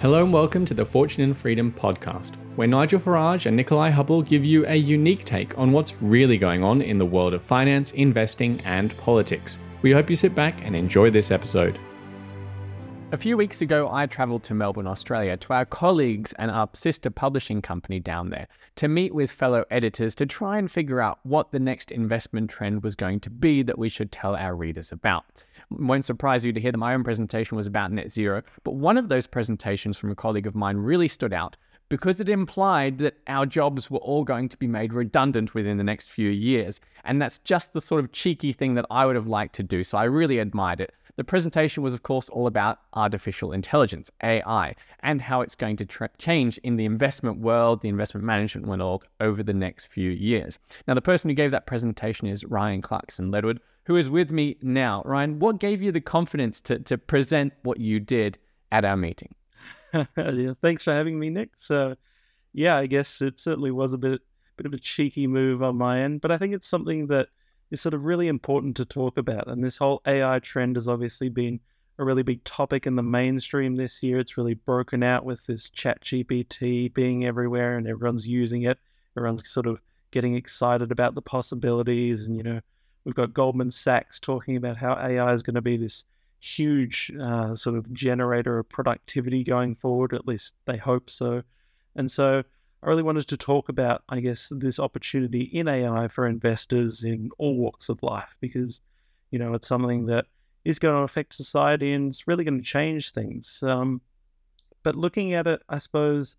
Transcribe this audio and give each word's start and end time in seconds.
Hello 0.00 0.22
and 0.22 0.32
welcome 0.32 0.64
to 0.64 0.74
the 0.74 0.84
Fortune 0.84 1.24
and 1.24 1.36
Freedom 1.36 1.72
podcast, 1.72 2.36
where 2.54 2.68
Nigel 2.68 3.00
Farage 3.00 3.46
and 3.46 3.58
Nickolai 3.58 3.90
Hubble 3.90 4.22
give 4.22 4.44
you 4.44 4.64
a 4.68 4.76
unique 4.76 5.24
take 5.24 5.58
on 5.58 5.72
what's 5.72 6.00
really 6.00 6.38
going 6.38 6.62
on 6.62 6.82
in 6.82 6.98
the 6.98 7.04
world 7.04 7.34
of 7.34 7.42
finance, 7.42 7.90
investing, 7.90 8.60
and 8.64 8.96
politics. 8.98 9.58
We 9.82 9.90
hope 9.90 10.08
you 10.08 10.14
sit 10.14 10.36
back 10.36 10.62
and 10.62 10.76
enjoy 10.76 11.10
this 11.10 11.32
episode. 11.32 11.80
A 13.10 13.16
few 13.16 13.36
weeks 13.36 13.60
ago, 13.60 13.88
I 13.90 14.06
travelled 14.06 14.44
to 14.44 14.54
Melbourne, 14.54 14.86
Australia, 14.86 15.36
to 15.36 15.52
our 15.52 15.64
colleagues 15.64 16.32
and 16.34 16.52
our 16.52 16.68
sister 16.74 17.10
publishing 17.10 17.60
company 17.60 17.98
down 17.98 18.30
there 18.30 18.46
to 18.76 18.86
meet 18.86 19.12
with 19.12 19.32
fellow 19.32 19.64
editors 19.68 20.14
to 20.14 20.26
try 20.26 20.58
and 20.58 20.70
figure 20.70 21.00
out 21.00 21.18
what 21.24 21.50
the 21.50 21.58
next 21.58 21.90
investment 21.90 22.50
trend 22.50 22.84
was 22.84 22.94
going 22.94 23.18
to 23.18 23.30
be 23.30 23.62
that 23.62 23.78
we 23.78 23.88
should 23.88 24.12
tell 24.12 24.36
our 24.36 24.54
readers 24.54 24.92
about 24.92 25.24
won't 25.70 26.04
surprise 26.04 26.44
you 26.44 26.52
to 26.52 26.60
hear 26.60 26.72
that 26.72 26.78
my 26.78 26.94
own 26.94 27.04
presentation 27.04 27.56
was 27.56 27.66
about 27.66 27.92
net 27.92 28.10
zero. 28.10 28.42
But 28.64 28.74
one 28.74 28.96
of 28.96 29.08
those 29.08 29.26
presentations 29.26 29.98
from 29.98 30.10
a 30.10 30.14
colleague 30.14 30.46
of 30.46 30.54
mine 30.54 30.76
really 30.76 31.08
stood 31.08 31.32
out 31.32 31.56
because 31.88 32.20
it 32.20 32.28
implied 32.28 32.98
that 32.98 33.16
our 33.28 33.46
jobs 33.46 33.90
were 33.90 33.98
all 33.98 34.24
going 34.24 34.48
to 34.48 34.56
be 34.58 34.66
made 34.66 34.92
redundant 34.92 35.54
within 35.54 35.78
the 35.78 35.84
next 35.84 36.10
few 36.10 36.30
years. 36.30 36.80
And 37.04 37.20
that's 37.20 37.38
just 37.40 37.72
the 37.72 37.80
sort 37.80 38.04
of 38.04 38.12
cheeky 38.12 38.52
thing 38.52 38.74
that 38.74 38.86
I 38.90 39.06
would 39.06 39.16
have 39.16 39.26
liked 39.26 39.54
to 39.56 39.62
do. 39.62 39.82
So 39.84 39.96
I 39.98 40.04
really 40.04 40.38
admired 40.38 40.80
it. 40.80 40.92
The 41.18 41.24
presentation 41.24 41.82
was, 41.82 41.94
of 41.94 42.04
course, 42.04 42.28
all 42.28 42.46
about 42.46 42.78
artificial 42.94 43.50
intelligence, 43.50 44.08
AI, 44.22 44.76
and 45.00 45.20
how 45.20 45.40
it's 45.40 45.56
going 45.56 45.74
to 45.78 45.84
tra- 45.84 46.10
change 46.16 46.58
in 46.58 46.76
the 46.76 46.84
investment 46.84 47.40
world, 47.40 47.82
the 47.82 47.88
investment 47.88 48.24
management 48.24 48.68
world 48.68 49.04
over 49.18 49.42
the 49.42 49.52
next 49.52 49.86
few 49.86 50.12
years. 50.12 50.60
Now, 50.86 50.94
the 50.94 51.02
person 51.02 51.28
who 51.28 51.34
gave 51.34 51.50
that 51.50 51.66
presentation 51.66 52.28
is 52.28 52.44
Ryan 52.44 52.82
Clarkson 52.82 53.32
Ledward, 53.32 53.58
who 53.82 53.96
is 53.96 54.08
with 54.08 54.30
me 54.30 54.58
now. 54.62 55.02
Ryan, 55.04 55.40
what 55.40 55.58
gave 55.58 55.82
you 55.82 55.90
the 55.90 56.00
confidence 56.00 56.60
to, 56.60 56.78
to 56.78 56.96
present 56.96 57.52
what 57.64 57.80
you 57.80 57.98
did 57.98 58.38
at 58.70 58.84
our 58.84 58.96
meeting? 58.96 59.34
yeah, 59.92 60.52
thanks 60.62 60.84
for 60.84 60.92
having 60.92 61.18
me, 61.18 61.30
Nick. 61.30 61.50
So, 61.56 61.96
yeah, 62.52 62.76
I 62.76 62.86
guess 62.86 63.20
it 63.20 63.40
certainly 63.40 63.72
was 63.72 63.92
a 63.92 63.98
bit 63.98 64.20
bit 64.56 64.66
of 64.66 64.72
a 64.72 64.78
cheeky 64.78 65.26
move 65.26 65.64
on 65.64 65.76
my 65.76 66.00
end, 66.00 66.20
but 66.20 66.30
I 66.30 66.38
think 66.38 66.54
it's 66.54 66.66
something 66.66 67.08
that 67.08 67.28
is 67.70 67.80
sort 67.80 67.94
of 67.94 68.04
really 68.04 68.28
important 68.28 68.76
to 68.76 68.84
talk 68.84 69.18
about. 69.18 69.48
And 69.48 69.62
this 69.62 69.76
whole 69.76 70.02
AI 70.06 70.38
trend 70.38 70.76
has 70.76 70.88
obviously 70.88 71.28
been 71.28 71.60
a 71.98 72.04
really 72.04 72.22
big 72.22 72.44
topic 72.44 72.86
in 72.86 72.96
the 72.96 73.02
mainstream 73.02 73.76
this 73.76 74.02
year. 74.02 74.18
It's 74.18 74.38
really 74.38 74.54
broken 74.54 75.02
out 75.02 75.24
with 75.24 75.46
this 75.46 75.68
Chat 75.70 76.02
GPT 76.02 76.92
being 76.94 77.24
everywhere 77.24 77.76
and 77.76 77.86
everyone's 77.86 78.26
using 78.26 78.62
it. 78.62 78.78
Everyone's 79.16 79.48
sort 79.48 79.66
of 79.66 79.80
getting 80.10 80.36
excited 80.36 80.92
about 80.92 81.14
the 81.14 81.22
possibilities 81.22 82.24
and 82.24 82.36
you 82.36 82.42
know 82.42 82.60
We've 83.08 83.14
got 83.14 83.32
Goldman 83.32 83.70
Sachs 83.70 84.20
talking 84.20 84.56
about 84.56 84.76
how 84.76 84.92
AI 84.92 85.32
is 85.32 85.42
going 85.42 85.54
to 85.54 85.62
be 85.62 85.78
this 85.78 86.04
huge 86.40 87.10
uh, 87.18 87.54
sort 87.54 87.76
of 87.76 87.90
generator 87.94 88.58
of 88.58 88.68
productivity 88.68 89.42
going 89.42 89.74
forward. 89.74 90.12
At 90.12 90.28
least 90.28 90.54
they 90.66 90.76
hope 90.76 91.08
so. 91.08 91.42
And 91.96 92.10
so 92.10 92.42
I 92.82 92.88
really 92.88 93.02
wanted 93.02 93.26
to 93.28 93.36
talk 93.36 93.68
about, 93.68 94.02
I 94.08 94.20
guess, 94.20 94.52
this 94.54 94.78
opportunity 94.78 95.42
in 95.42 95.66
AI 95.66 96.08
for 96.08 96.26
investors 96.26 97.04
in 97.04 97.30
all 97.38 97.56
walks 97.56 97.88
of 97.88 98.02
life 98.02 98.36
because, 98.40 98.80
you 99.30 99.38
know, 99.38 99.54
it's 99.54 99.66
something 99.66 100.06
that 100.06 100.26
is 100.64 100.78
going 100.78 100.94
to 100.94 101.02
affect 101.02 101.34
society 101.34 101.92
and 101.92 102.10
it's 102.10 102.28
really 102.28 102.44
going 102.44 102.58
to 102.58 102.64
change 102.64 103.12
things. 103.12 103.62
Um, 103.62 104.00
but 104.82 104.94
looking 104.94 105.34
at 105.34 105.46
it, 105.46 105.60
I 105.68 105.78
suppose 105.78 106.36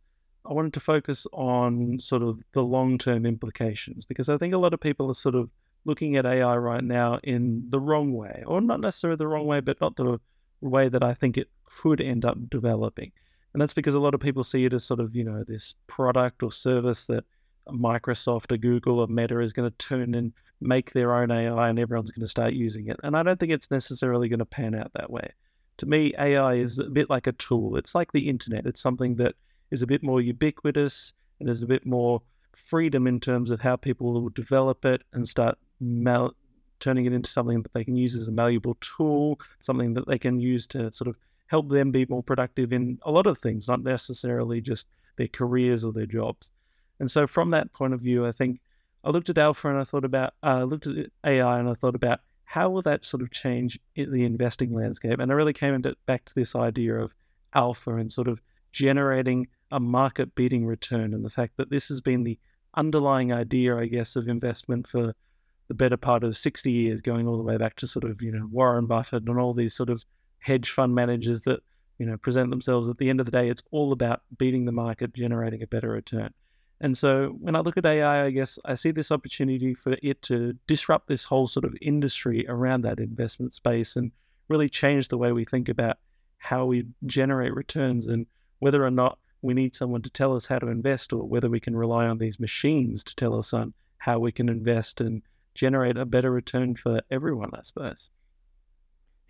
I 0.50 0.54
wanted 0.54 0.74
to 0.74 0.80
focus 0.80 1.28
on 1.34 2.00
sort 2.00 2.24
of 2.24 2.42
the 2.54 2.64
long 2.64 2.98
term 2.98 3.26
implications 3.26 4.06
because 4.06 4.30
I 4.30 4.38
think 4.38 4.54
a 4.54 4.58
lot 4.58 4.74
of 4.74 4.80
people 4.80 5.10
are 5.10 5.16
sort 5.16 5.36
of 5.36 5.50
looking 5.86 6.16
at 6.16 6.26
AI 6.26 6.56
right 6.58 6.84
now 6.84 7.20
in 7.24 7.66
the 7.70 7.80
wrong 7.80 8.14
way, 8.14 8.44
or 8.46 8.62
not 8.62 8.80
necessarily 8.80 9.18
the 9.18 9.28
wrong 9.28 9.46
way, 9.46 9.60
but 9.60 9.82
not 9.82 9.96
the 9.96 10.20
way 10.62 10.90
that 10.90 11.04
I 11.04 11.14
think 11.14 11.38
it 11.38 11.50
could 11.66 12.02
end 12.02 12.26
up 12.26 12.50
developing. 12.50 13.12
And 13.54 13.62
that's 13.62 13.74
because 13.74 13.96
a 13.96 14.00
lot 14.00 14.14
of 14.14 14.20
people 14.20 14.44
see 14.44 14.66
it 14.66 14.74
as 14.74 14.84
sort 14.84 15.00
of, 15.00 15.16
you 15.16 15.24
know, 15.24 15.44
this 15.44 15.76
product 15.88 16.44
or 16.44 16.52
service 16.52 17.08
that 17.08 17.24
Microsoft 17.68 18.52
or 18.52 18.58
Google 18.58 19.00
or 19.00 19.08
Meta 19.08 19.40
is 19.40 19.54
going 19.54 19.70
to 19.70 19.78
turn 19.78 20.16
and 20.16 20.34
make 20.62 20.92
their 20.92 21.16
own 21.16 21.32
AI 21.32 21.70
and 21.70 21.80
everyone's 21.80 22.12
going 22.12 22.26
to 22.26 22.28
start 22.28 22.54
using 22.54 22.88
it. 22.88 23.00
And 23.04 23.16
I 23.16 23.24
don't 23.24 23.40
think 23.40 23.52
it's 23.52 23.72
necessarily 23.72 24.30
going 24.30 24.40
to 24.40 24.46
pan 24.46 24.76
out 24.76 24.92
that 24.94 25.10
way. 25.10 25.32
To 25.78 25.86
me, 25.86 26.14
AI 26.20 26.56
is 26.56 26.78
a 26.80 26.90
bit 26.90 27.10
like 27.10 27.28
a 27.28 27.32
tool. 27.34 27.78
It's 27.78 27.96
like 27.96 28.12
the 28.12 28.28
internet. 28.28 28.66
It's 28.66 28.82
something 28.82 29.16
that 29.16 29.36
is 29.72 29.82
a 29.82 29.88
bit 29.88 30.04
more 30.04 30.22
ubiquitous 30.22 31.14
and 31.40 31.48
there's 31.48 31.64
a 31.64 31.68
bit 31.68 31.86
more 31.86 32.22
freedom 32.54 33.08
in 33.08 33.20
terms 33.20 33.52
of 33.52 33.62
how 33.62 33.76
people 33.76 34.12
will 34.12 34.30
develop 34.30 34.84
it 34.84 35.04
and 35.14 35.28
start 35.28 35.58
mal- 35.80 36.36
turning 36.80 37.06
it 37.06 37.14
into 37.14 37.30
something 37.30 37.62
that 37.62 37.74
they 37.74 37.84
can 37.84 37.96
use 37.96 38.16
as 38.16 38.28
a 38.28 38.32
malleable 38.32 38.78
tool, 38.82 39.40
something 39.60 39.94
that 39.94 40.08
they 40.08 40.18
can 40.18 40.40
use 40.40 40.68
to 40.68 40.92
sort 40.92 41.08
of 41.08 41.16
help 41.50 41.68
them 41.70 41.92
be 41.92 42.06
more 42.08 42.24
productive 42.24 42.72
in 42.72 43.00
a 43.02 43.12
lot 43.12 43.26
of 43.26 43.38
things, 43.38 43.68
not 43.68 43.82
necessarily 43.84 44.62
just 44.62 44.88
their 45.18 45.28
careers 45.28 45.84
or 45.84 45.92
their 45.92 46.06
jobs. 46.06 46.50
And 47.00 47.10
so, 47.10 47.26
from 47.26 47.50
that 47.52 47.74
point 47.74 47.94
of 47.94 48.02
view, 48.02 48.26
I 48.26 48.32
think 48.32 48.62
I 49.04 49.10
looked 49.10 49.30
at 49.30 49.38
Alpha 49.38 49.70
and 49.70 49.80
I 49.80 49.84
thought 49.84 50.06
about, 50.06 50.34
uh, 50.44 50.48
I 50.48 50.62
uh, 50.62 50.64
looked 50.66 50.88
at 50.88 51.08
AI 51.26 51.60
and 51.60 51.68
I 51.68 51.74
thought 51.74 51.96
about 51.96 52.20
how 52.46 52.70
will 52.70 52.82
that 52.84 53.06
sort 53.06 53.22
of 53.22 53.32
change 53.32 53.80
the 53.96 54.24
investing 54.26 54.74
landscape. 54.74 55.20
And 55.20 55.32
I 55.32 55.36
really 55.36 55.54
came 55.54 55.74
into, 55.74 55.96
back 56.06 56.26
to 56.26 56.36
this 56.36 56.56
idea 56.56 56.96
of 56.96 57.14
Alpha 57.54 57.96
and 57.96 58.12
sort 58.12 58.28
of 58.28 58.42
generating 58.72 59.48
a 59.72 59.80
market 59.80 60.36
beating 60.36 60.66
return 60.66 61.14
and 61.14 61.26
the 61.26 61.30
fact 61.30 61.58
that 61.58 61.70
this 61.70 61.88
has 61.90 62.02
been 62.02 62.24
the 62.24 62.40
underlying 62.76 63.34
idea, 63.34 63.78
I 63.78 63.88
guess, 63.88 64.16
of 64.16 64.28
investment 64.28 64.88
for 64.88 65.14
the 65.68 65.74
better 65.74 65.98
part 65.98 66.24
of 66.24 66.38
60 66.38 66.72
years, 66.72 67.02
going 67.02 67.28
all 67.28 67.38
the 67.38 67.44
way 67.44 67.58
back 67.58 67.76
to 67.78 67.88
sort 67.88 68.06
of, 68.06 68.22
you 68.22 68.32
know, 68.32 68.48
Warren 68.52 68.86
Buffett 68.86 69.28
and 69.28 69.40
all 69.40 69.54
these 69.54 69.74
sort 69.74 69.90
of 69.90 70.04
hedge 70.40 70.72
fund 70.72 70.96
managers 70.96 71.44
that, 71.44 71.62
you 71.98 72.06
know, 72.06 72.18
present 72.18 72.50
themselves 72.50 72.90
at 72.90 72.98
the 72.98 73.10
end 73.10 73.20
of 73.20 73.26
the 73.26 73.32
day, 73.32 73.50
it's 73.50 73.64
all 73.72 73.92
about 73.92 74.22
beating 74.38 74.66
the 74.66 74.72
market, 74.72 75.14
generating 75.14 75.62
a 75.62 75.68
better 75.68 75.90
return. 75.90 76.34
And 76.82 76.98
so 76.98 77.36
when 77.40 77.56
I 77.56 77.60
look 77.60 77.78
at 77.78 77.86
AI, 77.86 78.26
I 78.26 78.30
guess 78.32 78.58
I 78.64 78.76
see 78.76 78.92
this 78.92 79.12
opportunity 79.12 79.74
for 79.74 79.98
it 80.02 80.22
to 80.24 80.54
disrupt 80.66 81.08
this 81.08 81.26
whole 81.26 81.48
sort 81.48 81.66
of 81.66 81.76
industry 81.82 82.46
around 82.48 82.82
that 82.82 83.00
investment 83.00 83.54
space 83.54 83.98
and 83.98 84.12
really 84.48 84.70
change 84.70 85.10
the 85.10 85.18
way 85.18 85.32
we 85.32 85.44
think 85.44 85.68
about 85.68 85.98
how 86.38 86.66
we 86.66 86.86
generate 87.06 87.54
returns 87.54 88.08
and 88.08 88.26
whether 88.60 88.86
or 88.86 88.92
not 88.92 89.20
we 89.42 89.54
need 89.54 89.76
someone 89.76 90.02
to 90.02 90.10
tell 90.10 90.36
us 90.36 90.46
how 90.46 90.60
to 90.60 90.68
invest 90.68 91.12
or 91.12 91.24
whether 91.24 91.50
we 91.50 91.60
can 91.60 91.76
rely 91.76 92.08
on 92.08 92.18
these 92.18 92.40
machines 92.40 93.04
to 93.04 93.16
tell 93.16 93.38
us 93.38 93.54
on 93.54 93.74
how 93.98 94.20
we 94.20 94.32
can 94.32 94.48
invest 94.50 95.02
and 95.02 95.22
generate 95.56 95.98
a 95.98 96.06
better 96.06 96.32
return 96.32 96.76
for 96.76 97.02
everyone, 97.12 97.52
I 97.54 97.62
suppose. 97.62 98.10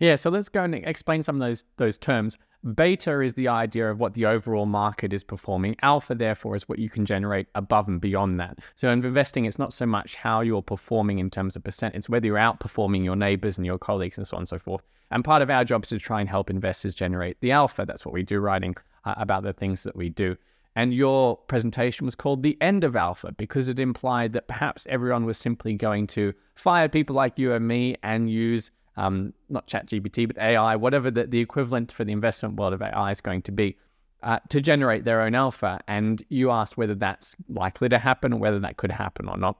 Yeah, 0.00 0.16
so 0.16 0.30
let's 0.30 0.48
go 0.48 0.64
and 0.64 0.74
explain 0.74 1.22
some 1.22 1.36
of 1.36 1.46
those 1.46 1.64
those 1.76 1.98
terms. 1.98 2.38
Beta 2.74 3.20
is 3.20 3.34
the 3.34 3.48
idea 3.48 3.90
of 3.90 4.00
what 4.00 4.12
the 4.14 4.26
overall 4.26 4.66
market 4.66 5.12
is 5.12 5.24
performing. 5.24 5.76
Alpha, 5.80 6.14
therefore, 6.14 6.54
is 6.54 6.68
what 6.68 6.78
you 6.78 6.90
can 6.90 7.06
generate 7.06 7.46
above 7.54 7.88
and 7.88 8.00
beyond 8.00 8.38
that. 8.40 8.58
So 8.76 8.90
in 8.90 9.04
investing, 9.04 9.46
it's 9.46 9.58
not 9.58 9.72
so 9.72 9.86
much 9.86 10.14
how 10.14 10.40
you're 10.40 10.62
performing 10.62 11.20
in 11.20 11.30
terms 11.30 11.56
of 11.56 11.64
percent, 11.64 11.94
it's 11.94 12.08
whether 12.08 12.26
you're 12.26 12.36
outperforming 12.36 13.04
your 13.04 13.16
neighbors 13.16 13.56
and 13.56 13.66
your 13.66 13.78
colleagues 13.78 14.18
and 14.18 14.26
so 14.26 14.36
on 14.36 14.42
and 14.42 14.48
so 14.48 14.58
forth. 14.58 14.82
And 15.10 15.24
part 15.24 15.42
of 15.42 15.50
our 15.50 15.64
job 15.64 15.84
is 15.84 15.90
to 15.90 15.98
try 15.98 16.20
and 16.20 16.28
help 16.28 16.50
investors 16.50 16.94
generate 16.94 17.40
the 17.40 17.52
alpha. 17.52 17.84
That's 17.86 18.04
what 18.04 18.12
we 18.14 18.22
do, 18.22 18.40
writing 18.40 18.76
uh, 19.04 19.14
about 19.16 19.42
the 19.42 19.52
things 19.54 19.82
that 19.82 19.96
we 19.96 20.10
do. 20.10 20.36
And 20.76 20.94
your 20.94 21.36
presentation 21.36 22.04
was 22.04 22.14
called 22.14 22.42
The 22.42 22.56
End 22.60 22.84
of 22.84 22.94
Alpha 22.94 23.32
because 23.32 23.68
it 23.68 23.78
implied 23.78 24.32
that 24.34 24.48
perhaps 24.48 24.86
everyone 24.88 25.24
was 25.24 25.36
simply 25.36 25.74
going 25.74 26.06
to 26.08 26.32
fire 26.54 26.88
people 26.88 27.16
like 27.16 27.38
you 27.38 27.52
and 27.52 27.66
me 27.66 27.96
and 28.02 28.30
use 28.30 28.70
um, 29.00 29.32
not 29.48 29.66
ChatGPT, 29.66 30.26
but 30.26 30.36
AI, 30.38 30.76
whatever 30.76 31.10
the, 31.10 31.26
the 31.26 31.40
equivalent 31.40 31.90
for 31.90 32.04
the 32.04 32.12
investment 32.12 32.56
world 32.56 32.74
of 32.74 32.82
AI 32.82 33.10
is 33.10 33.20
going 33.20 33.40
to 33.42 33.52
be, 33.52 33.76
uh, 34.22 34.38
to 34.50 34.60
generate 34.60 35.04
their 35.04 35.22
own 35.22 35.34
alpha. 35.34 35.80
And 35.88 36.22
you 36.28 36.50
asked 36.50 36.76
whether 36.76 36.94
that's 36.94 37.34
likely 37.48 37.88
to 37.88 37.98
happen 37.98 38.34
or 38.34 38.38
whether 38.38 38.60
that 38.60 38.76
could 38.76 38.90
happen 38.90 39.28
or 39.28 39.38
not. 39.38 39.56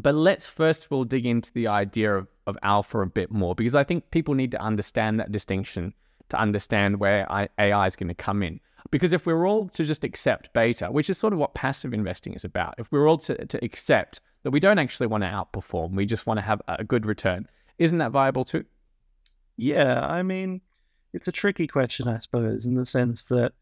But 0.00 0.14
let's 0.14 0.46
first 0.46 0.84
of 0.84 0.92
all 0.92 1.04
dig 1.04 1.24
into 1.24 1.52
the 1.52 1.68
idea 1.68 2.16
of, 2.16 2.26
of 2.46 2.58
alpha 2.62 3.00
a 3.00 3.06
bit 3.06 3.30
more 3.30 3.54
because 3.54 3.74
I 3.74 3.84
think 3.84 4.10
people 4.10 4.34
need 4.34 4.52
to 4.52 4.60
understand 4.60 5.18
that 5.20 5.32
distinction 5.32 5.94
to 6.28 6.38
understand 6.38 6.98
where 6.98 7.26
AI 7.58 7.86
is 7.86 7.96
going 7.96 8.08
to 8.08 8.14
come 8.14 8.42
in. 8.42 8.60
Because 8.90 9.12
if 9.12 9.26
we're 9.26 9.46
all 9.46 9.68
to 9.68 9.84
just 9.84 10.04
accept 10.04 10.52
beta, 10.52 10.86
which 10.90 11.10
is 11.10 11.18
sort 11.18 11.32
of 11.32 11.38
what 11.38 11.54
passive 11.54 11.92
investing 11.92 12.32
is 12.34 12.44
about, 12.44 12.74
if 12.78 12.90
we're 12.90 13.08
all 13.08 13.18
to, 13.18 13.44
to 13.46 13.64
accept 13.64 14.20
that 14.42 14.50
we 14.50 14.60
don't 14.60 14.78
actually 14.78 15.06
want 15.06 15.22
to 15.22 15.28
outperform, 15.28 15.94
we 15.94 16.06
just 16.06 16.26
want 16.26 16.38
to 16.38 16.42
have 16.42 16.62
a 16.68 16.84
good 16.84 17.04
return, 17.06 17.46
isn't 17.78 17.98
that 17.98 18.12
viable 18.12 18.44
too? 18.44 18.64
Yeah, 19.56 20.06
I 20.06 20.22
mean, 20.22 20.60
it's 21.12 21.28
a 21.28 21.32
tricky 21.32 21.66
question, 21.66 22.08
I 22.08 22.18
suppose, 22.18 22.66
in 22.66 22.74
the 22.74 22.86
sense 22.86 23.24
that 23.26 23.52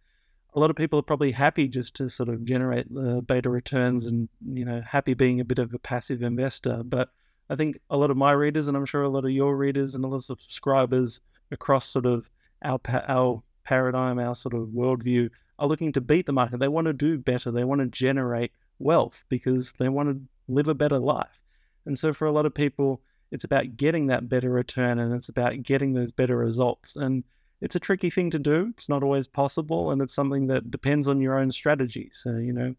a 0.54 0.60
lot 0.60 0.70
of 0.70 0.76
people 0.76 0.98
are 0.98 1.02
probably 1.02 1.32
happy 1.32 1.68
just 1.68 1.94
to 1.96 2.08
sort 2.08 2.28
of 2.28 2.44
generate 2.44 2.92
the 2.92 3.22
beta 3.22 3.50
returns 3.50 4.06
and, 4.06 4.28
you 4.46 4.64
know, 4.64 4.82
happy 4.86 5.14
being 5.14 5.40
a 5.40 5.44
bit 5.44 5.58
of 5.58 5.72
a 5.74 5.78
passive 5.78 6.22
investor. 6.22 6.82
But 6.82 7.10
I 7.50 7.56
think 7.56 7.78
a 7.90 7.96
lot 7.96 8.10
of 8.10 8.16
my 8.16 8.32
readers, 8.32 8.68
and 8.68 8.76
I'm 8.76 8.86
sure 8.86 9.02
a 9.02 9.08
lot 9.08 9.24
of 9.24 9.30
your 9.30 9.56
readers 9.56 9.94
and 9.94 10.04
a 10.04 10.08
lot 10.08 10.16
of 10.16 10.24
subscribers 10.24 11.20
across 11.50 11.86
sort 11.86 12.06
of 12.06 12.30
our, 12.62 12.80
our 13.08 13.42
paradigm, 13.64 14.18
our 14.18 14.34
sort 14.34 14.54
of 14.54 14.68
worldview, 14.68 15.30
are 15.58 15.68
looking 15.68 15.92
to 15.92 16.00
beat 16.00 16.26
the 16.26 16.32
market. 16.32 16.58
They 16.58 16.68
want 16.68 16.86
to 16.86 16.92
do 16.92 17.18
better. 17.18 17.50
They 17.50 17.64
want 17.64 17.80
to 17.80 17.86
generate 17.86 18.52
wealth 18.78 19.24
because 19.28 19.72
they 19.78 19.88
want 19.88 20.08
to 20.08 20.20
live 20.48 20.68
a 20.68 20.74
better 20.74 20.98
life. 20.98 21.40
And 21.84 21.98
so 21.98 22.12
for 22.12 22.26
a 22.26 22.32
lot 22.32 22.46
of 22.46 22.54
people, 22.54 23.02
it's 23.30 23.44
about 23.44 23.76
getting 23.76 24.06
that 24.06 24.28
better 24.28 24.50
return 24.50 24.98
and 24.98 25.14
it's 25.14 25.28
about 25.28 25.62
getting 25.62 25.92
those 25.92 26.12
better 26.12 26.36
results. 26.36 26.96
And 26.96 27.24
it's 27.60 27.74
a 27.74 27.80
tricky 27.80 28.10
thing 28.10 28.30
to 28.30 28.38
do. 28.38 28.68
It's 28.70 28.88
not 28.88 29.02
always 29.02 29.26
possible, 29.26 29.90
and 29.90 30.02
it's 30.02 30.14
something 30.14 30.46
that 30.48 30.70
depends 30.70 31.08
on 31.08 31.20
your 31.20 31.38
own 31.38 31.50
strategy. 31.50 32.10
So, 32.12 32.36
you 32.36 32.52
know, 32.52 32.74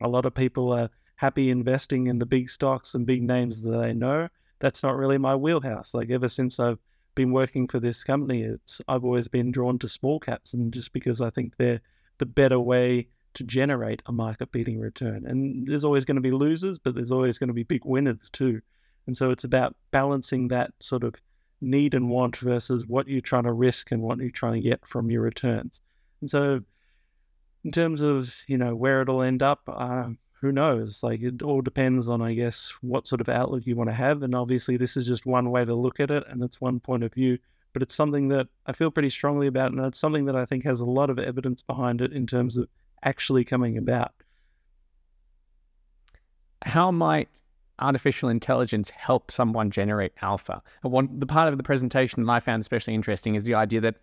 a 0.00 0.08
lot 0.08 0.24
of 0.24 0.34
people 0.34 0.72
are 0.72 0.88
happy 1.16 1.50
investing 1.50 2.06
in 2.06 2.18
the 2.18 2.26
big 2.26 2.48
stocks 2.48 2.94
and 2.94 3.06
big 3.06 3.22
names 3.22 3.62
that 3.62 3.78
they 3.78 3.92
know. 3.92 4.28
That's 4.58 4.82
not 4.82 4.96
really 4.96 5.18
my 5.18 5.36
wheelhouse. 5.36 5.92
Like 5.92 6.10
ever 6.10 6.28
since 6.28 6.58
I've 6.58 6.78
been 7.14 7.32
working 7.32 7.68
for 7.68 7.78
this 7.78 8.04
company, 8.04 8.42
it's 8.42 8.80
I've 8.88 9.04
always 9.04 9.28
been 9.28 9.50
drawn 9.50 9.78
to 9.80 9.88
small 9.88 10.18
caps, 10.18 10.54
and 10.54 10.72
just 10.72 10.92
because 10.92 11.20
I 11.20 11.30
think 11.30 11.56
they're 11.56 11.80
the 12.18 12.26
better 12.26 12.58
way 12.58 13.08
to 13.34 13.44
generate 13.44 14.02
a 14.06 14.12
market 14.12 14.50
beating 14.50 14.80
return. 14.80 15.26
And 15.26 15.66
there's 15.68 15.84
always 15.84 16.06
going 16.06 16.16
to 16.16 16.22
be 16.22 16.30
losers, 16.30 16.78
but 16.78 16.94
there's 16.94 17.12
always 17.12 17.36
going 17.36 17.48
to 17.48 17.54
be 17.54 17.64
big 17.64 17.84
winners 17.84 18.30
too. 18.32 18.62
And 19.06 19.16
so 19.16 19.30
it's 19.30 19.44
about 19.44 19.76
balancing 19.90 20.48
that 20.48 20.72
sort 20.80 21.04
of 21.04 21.14
need 21.60 21.94
and 21.94 22.08
want 22.08 22.36
versus 22.36 22.86
what 22.86 23.08
you're 23.08 23.20
trying 23.20 23.44
to 23.44 23.52
risk 23.52 23.92
and 23.92 24.02
what 24.02 24.18
you're 24.18 24.30
trying 24.30 24.54
to 24.54 24.68
get 24.68 24.86
from 24.86 25.10
your 25.10 25.22
returns. 25.22 25.80
And 26.20 26.30
so, 26.30 26.60
in 27.64 27.72
terms 27.72 28.02
of 28.02 28.42
you 28.46 28.58
know 28.58 28.74
where 28.74 29.02
it'll 29.02 29.22
end 29.22 29.42
up, 29.42 29.62
uh, 29.66 30.08
who 30.40 30.52
knows? 30.52 31.02
Like 31.02 31.22
it 31.22 31.42
all 31.42 31.62
depends 31.62 32.08
on, 32.08 32.20
I 32.22 32.34
guess, 32.34 32.72
what 32.80 33.08
sort 33.08 33.20
of 33.20 33.28
outlook 33.28 33.66
you 33.66 33.76
want 33.76 33.90
to 33.90 33.94
have. 33.94 34.22
And 34.22 34.34
obviously, 34.34 34.76
this 34.76 34.96
is 34.96 35.06
just 35.06 35.26
one 35.26 35.50
way 35.50 35.64
to 35.64 35.74
look 35.74 36.00
at 36.00 36.10
it, 36.10 36.24
and 36.28 36.42
it's 36.42 36.60
one 36.60 36.80
point 36.80 37.04
of 37.04 37.12
view. 37.12 37.38
But 37.72 37.82
it's 37.82 37.94
something 37.94 38.28
that 38.28 38.48
I 38.66 38.72
feel 38.72 38.90
pretty 38.90 39.10
strongly 39.10 39.46
about, 39.46 39.72
and 39.72 39.84
it's 39.84 39.98
something 39.98 40.24
that 40.26 40.36
I 40.36 40.46
think 40.46 40.64
has 40.64 40.80
a 40.80 40.86
lot 40.86 41.10
of 41.10 41.18
evidence 41.18 41.62
behind 41.62 42.00
it 42.00 42.12
in 42.12 42.26
terms 42.26 42.56
of 42.56 42.68
actually 43.02 43.44
coming 43.44 43.76
about. 43.76 44.12
How 46.62 46.90
might 46.90 47.40
artificial 47.78 48.28
intelligence 48.28 48.90
help 48.90 49.30
someone 49.30 49.70
generate 49.70 50.12
alpha? 50.22 50.62
One, 50.82 51.08
the 51.18 51.26
part 51.26 51.50
of 51.50 51.56
the 51.56 51.62
presentation 51.62 52.24
that 52.24 52.32
I 52.32 52.40
found 52.40 52.60
especially 52.60 52.94
interesting 52.94 53.34
is 53.34 53.44
the 53.44 53.54
idea 53.54 53.80
that 53.82 53.96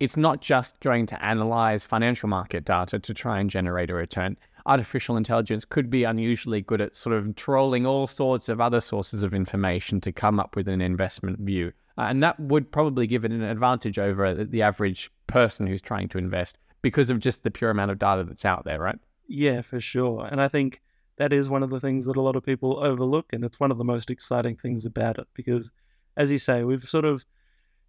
it's 0.00 0.16
not 0.16 0.40
just 0.40 0.80
going 0.80 1.06
to 1.06 1.24
analyze 1.24 1.84
financial 1.84 2.28
market 2.28 2.64
data 2.64 2.98
to 2.98 3.14
try 3.14 3.38
and 3.38 3.50
generate 3.50 3.90
a 3.90 3.94
return. 3.94 4.36
Artificial 4.66 5.16
intelligence 5.16 5.64
could 5.64 5.90
be 5.90 6.04
unusually 6.04 6.62
good 6.62 6.80
at 6.80 6.96
sort 6.96 7.14
of 7.14 7.34
trolling 7.36 7.86
all 7.86 8.06
sorts 8.06 8.48
of 8.48 8.60
other 8.60 8.80
sources 8.80 9.22
of 9.22 9.34
information 9.34 10.00
to 10.00 10.12
come 10.12 10.40
up 10.40 10.56
with 10.56 10.68
an 10.68 10.80
investment 10.80 11.38
view. 11.40 11.72
Uh, 11.98 12.02
and 12.02 12.22
that 12.22 12.40
would 12.40 12.72
probably 12.72 13.06
give 13.06 13.24
it 13.24 13.32
an 13.32 13.42
advantage 13.42 13.98
over 13.98 14.32
the 14.44 14.62
average 14.62 15.10
person 15.26 15.66
who's 15.66 15.82
trying 15.82 16.08
to 16.08 16.18
invest 16.18 16.56
because 16.82 17.10
of 17.10 17.18
just 17.18 17.42
the 17.42 17.50
pure 17.50 17.70
amount 17.70 17.90
of 17.90 17.98
data 17.98 18.24
that's 18.24 18.46
out 18.46 18.64
there, 18.64 18.80
right? 18.80 18.98
Yeah, 19.28 19.60
for 19.60 19.80
sure. 19.80 20.26
And 20.30 20.40
I 20.40 20.48
think 20.48 20.80
that 21.20 21.34
is 21.34 21.50
one 21.50 21.62
of 21.62 21.68
the 21.68 21.80
things 21.80 22.06
that 22.06 22.16
a 22.16 22.22
lot 22.22 22.34
of 22.34 22.42
people 22.42 22.82
overlook. 22.82 23.26
And 23.34 23.44
it's 23.44 23.60
one 23.60 23.70
of 23.70 23.76
the 23.76 23.84
most 23.84 24.08
exciting 24.08 24.56
things 24.56 24.86
about 24.86 25.18
it 25.18 25.28
because, 25.34 25.70
as 26.16 26.30
you 26.30 26.38
say, 26.38 26.64
we've 26.64 26.88
sort 26.88 27.04
of 27.04 27.26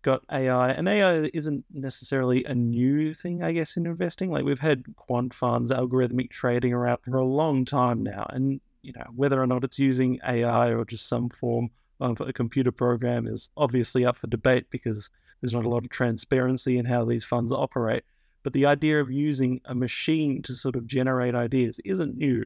got 0.02 0.26
AI, 0.30 0.72
and 0.72 0.90
AI 0.90 1.30
isn't 1.34 1.64
necessarily 1.74 2.44
a 2.44 2.54
new 2.54 3.14
thing, 3.14 3.42
I 3.42 3.54
guess, 3.54 3.78
in 3.78 3.86
investing. 3.86 4.32
Like 4.32 4.44
we've 4.44 4.60
had 4.60 4.84
quant 4.98 5.34
funds, 5.34 5.72
algorithmic 5.72 6.32
trading 6.32 6.74
around 6.74 6.98
for 7.06 7.16
a 7.16 7.24
long 7.24 7.64
time 7.64 8.04
now. 8.04 8.26
And, 8.32 8.60
you 8.82 8.92
know, 8.98 9.06
whether 9.16 9.42
or 9.42 9.48
not 9.48 9.64
it's 9.64 9.80
using 9.80 10.20
AI 10.28 10.74
or 10.74 10.84
just 10.84 11.08
some 11.08 11.30
form 11.30 11.70
of 12.02 12.20
a 12.20 12.34
computer 12.34 12.74
program 12.74 13.28
is 13.28 13.50
obviously 13.56 14.04
up 14.04 14.18
for 14.18 14.28
debate 14.28 14.66
because 14.72 15.10
there's 15.40 15.54
not 15.54 15.64
a 15.64 15.70
lot 15.70 15.86
of 15.86 15.90
transparency 15.90 16.78
in 16.78 16.84
how 16.84 17.06
these 17.06 17.24
funds 17.24 17.54
operate. 17.54 18.04
But 18.44 18.52
the 18.52 18.66
idea 18.66 19.00
of 19.00 19.10
using 19.10 19.62
a 19.64 19.74
machine 19.74 20.42
to 20.42 20.54
sort 20.54 20.76
of 20.76 20.86
generate 20.86 21.34
ideas 21.34 21.80
isn't 21.86 22.18
new. 22.18 22.44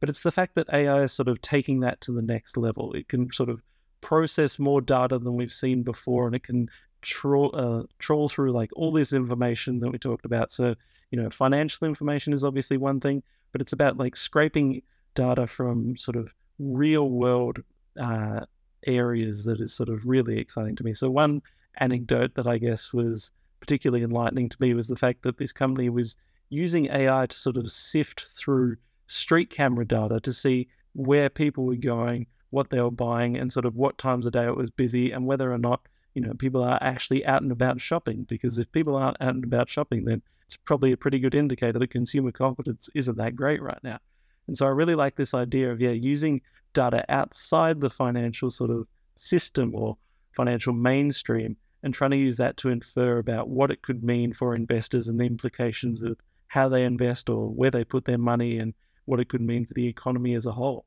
But 0.00 0.08
it's 0.08 0.22
the 0.22 0.32
fact 0.32 0.54
that 0.54 0.68
AI 0.72 1.02
is 1.02 1.12
sort 1.12 1.28
of 1.28 1.40
taking 1.40 1.80
that 1.80 2.00
to 2.02 2.12
the 2.12 2.22
next 2.22 2.56
level. 2.56 2.92
It 2.92 3.08
can 3.08 3.32
sort 3.32 3.48
of 3.48 3.62
process 4.00 4.58
more 4.58 4.80
data 4.80 5.18
than 5.18 5.36
we've 5.36 5.52
seen 5.52 5.82
before, 5.82 6.26
and 6.26 6.36
it 6.36 6.42
can 6.42 6.68
trawl 7.02 7.50
uh, 7.54 7.82
troll 7.98 8.28
through 8.28 8.52
like 8.52 8.70
all 8.74 8.92
this 8.92 9.12
information 9.12 9.78
that 9.80 9.90
we 9.90 9.98
talked 9.98 10.24
about. 10.24 10.50
So 10.50 10.74
you 11.10 11.22
know, 11.22 11.30
financial 11.30 11.86
information 11.86 12.32
is 12.32 12.44
obviously 12.44 12.76
one 12.76 13.00
thing, 13.00 13.22
but 13.52 13.60
it's 13.60 13.72
about 13.72 13.96
like 13.96 14.16
scraping 14.16 14.82
data 15.14 15.46
from 15.46 15.96
sort 15.96 16.16
of 16.16 16.34
real 16.58 17.08
world 17.08 17.62
uh, 18.00 18.40
areas 18.86 19.44
that 19.44 19.60
is 19.60 19.72
sort 19.72 19.88
of 19.88 20.06
really 20.06 20.38
exciting 20.38 20.76
to 20.76 20.84
me. 20.84 20.92
So 20.92 21.10
one 21.10 21.40
anecdote 21.78 22.34
that 22.34 22.46
I 22.46 22.58
guess 22.58 22.92
was 22.92 23.32
particularly 23.60 24.02
enlightening 24.02 24.48
to 24.48 24.56
me 24.60 24.74
was 24.74 24.88
the 24.88 24.96
fact 24.96 25.22
that 25.22 25.38
this 25.38 25.52
company 25.52 25.88
was 25.88 26.16
using 26.50 26.86
AI 26.86 27.26
to 27.26 27.36
sort 27.36 27.56
of 27.56 27.70
sift 27.70 28.26
through 28.28 28.76
street 29.06 29.50
camera 29.50 29.86
data 29.86 30.20
to 30.20 30.32
see 30.32 30.68
where 30.94 31.28
people 31.28 31.64
were 31.64 31.74
mm-hmm. 31.74 31.88
going, 31.88 32.26
what 32.50 32.70
they 32.70 32.80
were 32.80 32.90
buying, 32.90 33.36
and 33.36 33.52
sort 33.52 33.66
of 33.66 33.74
what 33.74 33.98
times 33.98 34.26
of 34.26 34.32
day 34.32 34.46
it 34.46 34.56
was 34.56 34.70
busy, 34.70 35.12
and 35.12 35.26
whether 35.26 35.52
or 35.52 35.58
not 35.58 35.82
you 36.14 36.22
know 36.22 36.34
people 36.34 36.62
are 36.62 36.78
actually 36.80 37.24
out 37.26 37.42
and 37.42 37.52
about 37.52 37.80
shopping. 37.80 38.24
Because 38.24 38.58
if 38.58 38.70
people 38.72 38.96
aren't 38.96 39.20
out 39.20 39.34
and 39.34 39.44
about 39.44 39.70
shopping, 39.70 40.04
then 40.04 40.22
it's 40.46 40.56
probably 40.56 40.92
a 40.92 40.96
pretty 40.96 41.18
good 41.18 41.34
indicator 41.34 41.78
that 41.78 41.90
consumer 41.90 42.32
confidence 42.32 42.88
isn't 42.94 43.16
that 43.18 43.36
great 43.36 43.62
right 43.62 43.82
now. 43.82 43.98
And 44.46 44.56
so 44.56 44.66
I 44.66 44.70
really 44.70 44.94
like 44.94 45.16
this 45.16 45.34
idea 45.34 45.72
of 45.72 45.80
yeah 45.80 45.90
using 45.90 46.40
data 46.74 47.04
outside 47.08 47.80
the 47.80 47.90
financial 47.90 48.50
sort 48.50 48.70
of 48.70 48.86
system 49.16 49.74
or 49.74 49.96
financial 50.36 50.72
mainstream 50.72 51.56
and 51.82 51.94
trying 51.94 52.10
to 52.10 52.16
use 52.16 52.36
that 52.38 52.56
to 52.56 52.70
infer 52.70 53.18
about 53.18 53.48
what 53.48 53.70
it 53.70 53.82
could 53.82 54.02
mean 54.02 54.32
for 54.32 54.54
investors 54.54 55.08
and 55.08 55.20
the 55.20 55.24
implications 55.24 56.02
of 56.02 56.18
how 56.48 56.68
they 56.68 56.84
invest 56.84 57.28
or 57.28 57.48
where 57.48 57.70
they 57.70 57.84
put 57.84 58.04
their 58.04 58.18
money 58.18 58.58
and 58.58 58.74
what 59.06 59.20
it 59.20 59.28
could 59.28 59.40
mean 59.40 59.66
for 59.66 59.74
the 59.74 59.86
economy 59.86 60.34
as 60.34 60.46
a 60.46 60.52
whole. 60.52 60.84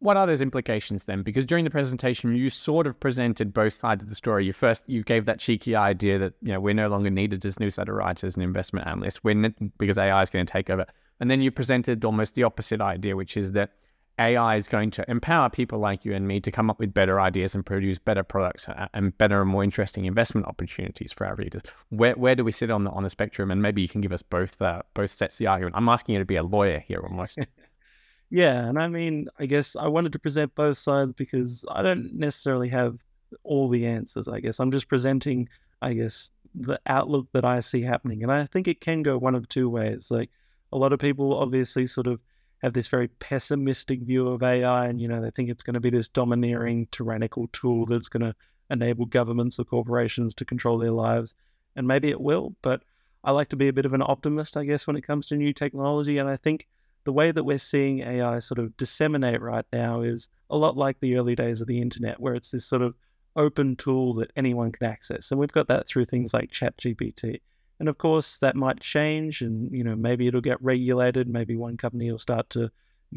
What 0.00 0.16
are 0.16 0.26
those 0.26 0.40
implications 0.40 1.04
then? 1.04 1.22
Because 1.22 1.46
during 1.46 1.62
the 1.64 1.70
presentation, 1.70 2.34
you 2.34 2.50
sort 2.50 2.88
of 2.88 2.98
presented 2.98 3.54
both 3.54 3.72
sides 3.72 4.02
of 4.02 4.10
the 4.10 4.16
story. 4.16 4.44
You 4.44 4.52
first 4.52 4.88
you 4.88 5.04
gave 5.04 5.26
that 5.26 5.38
cheeky 5.38 5.76
idea 5.76 6.18
that 6.18 6.32
you 6.42 6.52
know 6.52 6.58
we're 6.58 6.74
no 6.74 6.88
longer 6.88 7.08
needed 7.08 7.44
as 7.46 7.60
newsletter 7.60 7.94
writers 7.94 8.34
and 8.34 8.42
investment 8.42 8.88
analysts, 8.88 9.22
when 9.22 9.54
because 9.78 9.98
AI 9.98 10.20
is 10.20 10.28
going 10.28 10.44
to 10.44 10.52
take 10.52 10.70
over. 10.70 10.86
And 11.20 11.30
then 11.30 11.40
you 11.40 11.52
presented 11.52 12.04
almost 12.04 12.34
the 12.34 12.42
opposite 12.42 12.80
idea, 12.80 13.14
which 13.14 13.36
is 13.36 13.52
that 13.52 13.70
AI 14.18 14.56
is 14.56 14.68
going 14.68 14.90
to 14.92 15.10
empower 15.10 15.48
people 15.48 15.78
like 15.78 16.04
you 16.04 16.12
and 16.12 16.28
me 16.28 16.40
to 16.40 16.50
come 16.50 16.68
up 16.68 16.78
with 16.78 16.92
better 16.92 17.20
ideas 17.20 17.54
and 17.54 17.64
produce 17.64 17.98
better 17.98 18.22
products 18.22 18.68
and 18.92 19.16
better 19.18 19.40
and 19.40 19.50
more 19.50 19.64
interesting 19.64 20.04
investment 20.04 20.46
opportunities 20.46 21.12
for 21.12 21.26
our 21.26 21.34
readers. 21.34 21.62
Where 21.88 22.14
where 22.14 22.34
do 22.34 22.44
we 22.44 22.52
sit 22.52 22.70
on 22.70 22.84
the 22.84 22.90
on 22.90 23.02
the 23.02 23.10
spectrum? 23.10 23.50
And 23.50 23.62
maybe 23.62 23.80
you 23.80 23.88
can 23.88 24.00
give 24.00 24.12
us 24.12 24.22
both 24.22 24.60
uh, 24.60 24.82
both 24.94 25.10
sets 25.10 25.38
the 25.38 25.46
argument. 25.46 25.76
I'm 25.76 25.88
asking 25.88 26.14
you 26.14 26.18
to 26.18 26.26
be 26.26 26.36
a 26.36 26.42
lawyer 26.42 26.78
here 26.80 27.00
almost. 27.00 27.38
yeah, 28.30 28.66
and 28.66 28.78
I 28.78 28.88
mean, 28.88 29.28
I 29.38 29.46
guess 29.46 29.76
I 29.76 29.88
wanted 29.88 30.12
to 30.12 30.18
present 30.18 30.54
both 30.54 30.78
sides 30.78 31.12
because 31.12 31.64
I 31.70 31.82
don't 31.82 32.12
necessarily 32.14 32.68
have 32.68 32.98
all 33.44 33.68
the 33.68 33.86
answers. 33.86 34.28
I 34.28 34.40
guess 34.40 34.60
I'm 34.60 34.72
just 34.72 34.88
presenting, 34.88 35.48
I 35.80 35.94
guess, 35.94 36.30
the 36.54 36.78
outlook 36.86 37.28
that 37.32 37.46
I 37.46 37.60
see 37.60 37.82
happening, 37.82 38.22
and 38.22 38.30
I 38.30 38.44
think 38.44 38.68
it 38.68 38.80
can 38.80 39.02
go 39.02 39.16
one 39.16 39.34
of 39.34 39.48
two 39.48 39.70
ways. 39.70 40.10
Like 40.10 40.30
a 40.70 40.76
lot 40.76 40.92
of 40.92 40.98
people 40.98 41.34
obviously 41.34 41.86
sort 41.86 42.06
of 42.06 42.20
have 42.62 42.72
this 42.72 42.88
very 42.88 43.08
pessimistic 43.08 44.02
view 44.02 44.28
of 44.28 44.42
AI, 44.42 44.86
and 44.86 45.00
you 45.00 45.08
know 45.08 45.20
they 45.20 45.30
think 45.30 45.50
it's 45.50 45.62
going 45.62 45.74
to 45.74 45.80
be 45.80 45.90
this 45.90 46.08
domineering, 46.08 46.86
tyrannical 46.90 47.48
tool 47.52 47.86
that's 47.86 48.08
going 48.08 48.22
to 48.22 48.34
enable 48.70 49.04
governments 49.04 49.58
or 49.58 49.64
corporations 49.64 50.34
to 50.34 50.44
control 50.44 50.78
their 50.78 50.92
lives, 50.92 51.34
and 51.76 51.86
maybe 51.86 52.08
it 52.08 52.20
will. 52.20 52.54
But 52.62 52.82
I 53.24 53.32
like 53.32 53.48
to 53.50 53.56
be 53.56 53.68
a 53.68 53.72
bit 53.72 53.86
of 53.86 53.92
an 53.92 54.02
optimist, 54.02 54.56
I 54.56 54.64
guess, 54.64 54.86
when 54.86 54.96
it 54.96 55.06
comes 55.06 55.26
to 55.26 55.36
new 55.36 55.52
technology, 55.52 56.18
and 56.18 56.28
I 56.28 56.36
think 56.36 56.68
the 57.04 57.12
way 57.12 57.32
that 57.32 57.44
we're 57.44 57.58
seeing 57.58 58.00
AI 58.00 58.38
sort 58.38 58.60
of 58.60 58.76
disseminate 58.76 59.40
right 59.40 59.66
now 59.72 60.02
is 60.02 60.28
a 60.50 60.56
lot 60.56 60.76
like 60.76 61.00
the 61.00 61.16
early 61.16 61.34
days 61.34 61.60
of 61.60 61.66
the 61.66 61.80
internet, 61.80 62.20
where 62.20 62.34
it's 62.34 62.52
this 62.52 62.64
sort 62.64 62.82
of 62.82 62.94
open 63.34 63.74
tool 63.74 64.14
that 64.14 64.30
anyone 64.36 64.70
can 64.70 64.86
access, 64.86 65.30
and 65.30 65.40
we've 65.40 65.52
got 65.52 65.68
that 65.68 65.88
through 65.88 66.04
things 66.04 66.32
like 66.32 66.52
ChatGPT. 66.52 67.40
And 67.82 67.88
of 67.88 67.98
course, 67.98 68.38
that 68.38 68.54
might 68.54 68.78
change, 68.78 69.42
and 69.42 69.68
you 69.72 69.82
know 69.82 69.96
maybe 69.96 70.28
it'll 70.28 70.40
get 70.40 70.62
regulated. 70.62 71.28
Maybe 71.28 71.56
one 71.56 71.76
company 71.76 72.12
will 72.12 72.18
start 72.20 72.48
to 72.50 72.70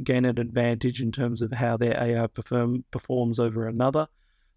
gain 0.03 0.25
an 0.25 0.39
advantage 0.39 1.03
in 1.03 1.11
terms 1.11 1.43
of 1.43 1.51
how 1.51 1.77
their 1.77 1.95
AI 2.01 2.25
perform, 2.25 2.83
performs 2.89 3.39
over 3.39 3.67
another. 3.67 4.07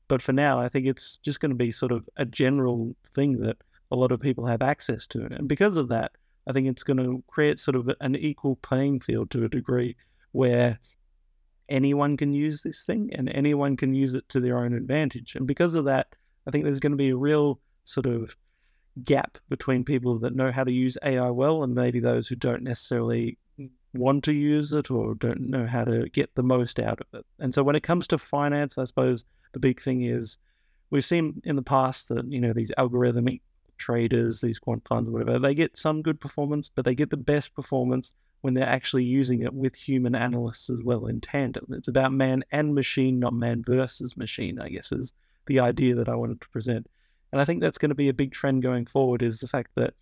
But 0.09 0.23
for 0.23 0.33
now, 0.33 0.59
I 0.59 0.71
think 0.71 0.87
it's 0.87 1.19
just 1.19 1.41
going 1.41 1.51
to 1.51 1.55
be 1.55 1.73
sort 1.73 1.93
of 1.93 2.09
a 2.17 2.25
general 2.25 2.97
thing 3.15 3.39
that 3.41 3.59
a 3.91 3.97
lot 3.97 4.11
of 4.11 4.19
people 4.19 4.47
have 4.47 4.63
access 4.63 5.07
to. 5.09 5.27
And 5.27 5.47
because 5.47 5.77
of 5.77 5.89
that, 5.89 6.13
I 6.47 6.55
think 6.55 6.69
it's 6.69 6.85
going 6.85 7.05
to 7.05 7.23
create 7.27 7.61
sort 7.61 7.77
of 7.77 7.91
an 8.01 8.17
equal 8.17 8.57
playing 8.57 9.01
field 9.01 9.31
to 9.33 9.45
a 9.45 9.49
degree 9.51 9.95
where 10.33 10.79
anyone 11.69 12.17
can 12.17 12.33
use 12.33 12.63
this 12.63 12.87
thing 12.87 13.11
and 13.13 13.29
anyone 13.29 13.77
can 13.77 13.95
use 13.95 14.15
it 14.15 14.27
to 14.31 14.41
their 14.41 14.57
own 14.57 14.73
advantage. 14.73 15.35
And 15.35 15.47
because 15.47 15.75
of 15.75 15.85
that, 15.85 16.15
I 16.47 16.51
think 16.51 16.65
there's 16.65 16.81
going 16.81 16.93
to 16.93 16.97
be 16.97 17.11
a 17.11 17.17
real 17.17 17.61
sort 17.85 18.07
of 18.07 18.35
gap 19.05 19.39
between 19.49 19.85
people 19.85 20.19
that 20.19 20.35
know 20.35 20.53
how 20.53 20.65
to 20.65 20.73
use 20.73 20.99
AI 21.03 21.31
well 21.31 21.63
and 21.63 21.75
maybe 21.75 22.01
those 22.01 22.29
who 22.29 22.37
don't 22.37 22.63
necessarily 22.63 23.39
want 23.95 24.25
to 24.25 24.33
use 24.33 24.73
it 24.73 24.91
or 24.91 25.15
don't 25.15 25.41
know 25.41 25.67
how 25.67 25.85
to 25.85 26.09
get 26.11 26.35
the 26.35 26.43
most 26.43 26.79
out 26.79 27.01
of 27.01 27.07
it. 27.19 27.27
And 27.39 27.55
so 27.55 27.63
when 27.63 27.77
it 27.77 27.83
comes 27.83 28.07
to 28.09 28.19
finance, 28.19 28.79
I 28.79 28.85
suppose 28.85 29.25
the 29.53 29.59
big 29.59 29.81
thing 29.81 30.03
is 30.03 30.39
we've 30.91 31.05
seen 31.05 31.41
in 31.45 31.57
the 31.57 31.63
past 31.63 32.09
that, 32.09 32.31
you 32.31 32.41
know, 32.41 32.53
these 32.53 32.73
algorithmic 32.79 33.41
traders, 33.79 34.41
these 34.41 34.59
quant 34.59 34.87
funds, 34.87 35.11
whatever, 35.11 35.39
they 35.39 35.55
get 35.55 35.77
some 35.77 36.03
good 36.03 36.21
performance, 36.21 36.71
but 36.75 36.85
they 36.85 36.95
get 36.95 37.11
the 37.11 37.17
best 37.17 37.55
performance 37.55 38.15
when 38.41 38.55
they're 38.55 38.69
actually 38.69 39.05
using 39.05 39.43
it 39.43 39.53
with 39.53 39.75
human 39.75 40.15
analysts 40.15 40.71
as 40.71 40.83
well 40.83 41.07
in 41.07 41.21
tandem. 41.21 41.67
It's 41.71 41.89
about 41.89 42.13
man 42.13 42.45
and 42.53 42.75
machine, 42.75 43.19
not 43.19 43.33
man 43.33 43.65
versus 43.67 44.17
machine, 44.17 44.61
I 44.61 44.69
guess, 44.69 44.93
is 44.93 45.13
the 45.47 45.61
idea 45.61 45.95
that 45.97 46.09
I 46.09 46.15
wanted 46.15 46.41
to 46.41 46.49
present. 46.51 46.87
And 47.33 47.41
I 47.41 47.45
think 47.45 47.61
that's 47.61 47.79
going 47.79 47.91
to 47.91 47.95
be 47.95 48.09
a 48.09 48.15
big 48.15 48.33
trend 48.33 48.63
going 48.63 48.87
forward 48.87 49.23
is 49.23 49.39
the 49.39 49.49
fact 49.49 49.71
that 49.77 49.95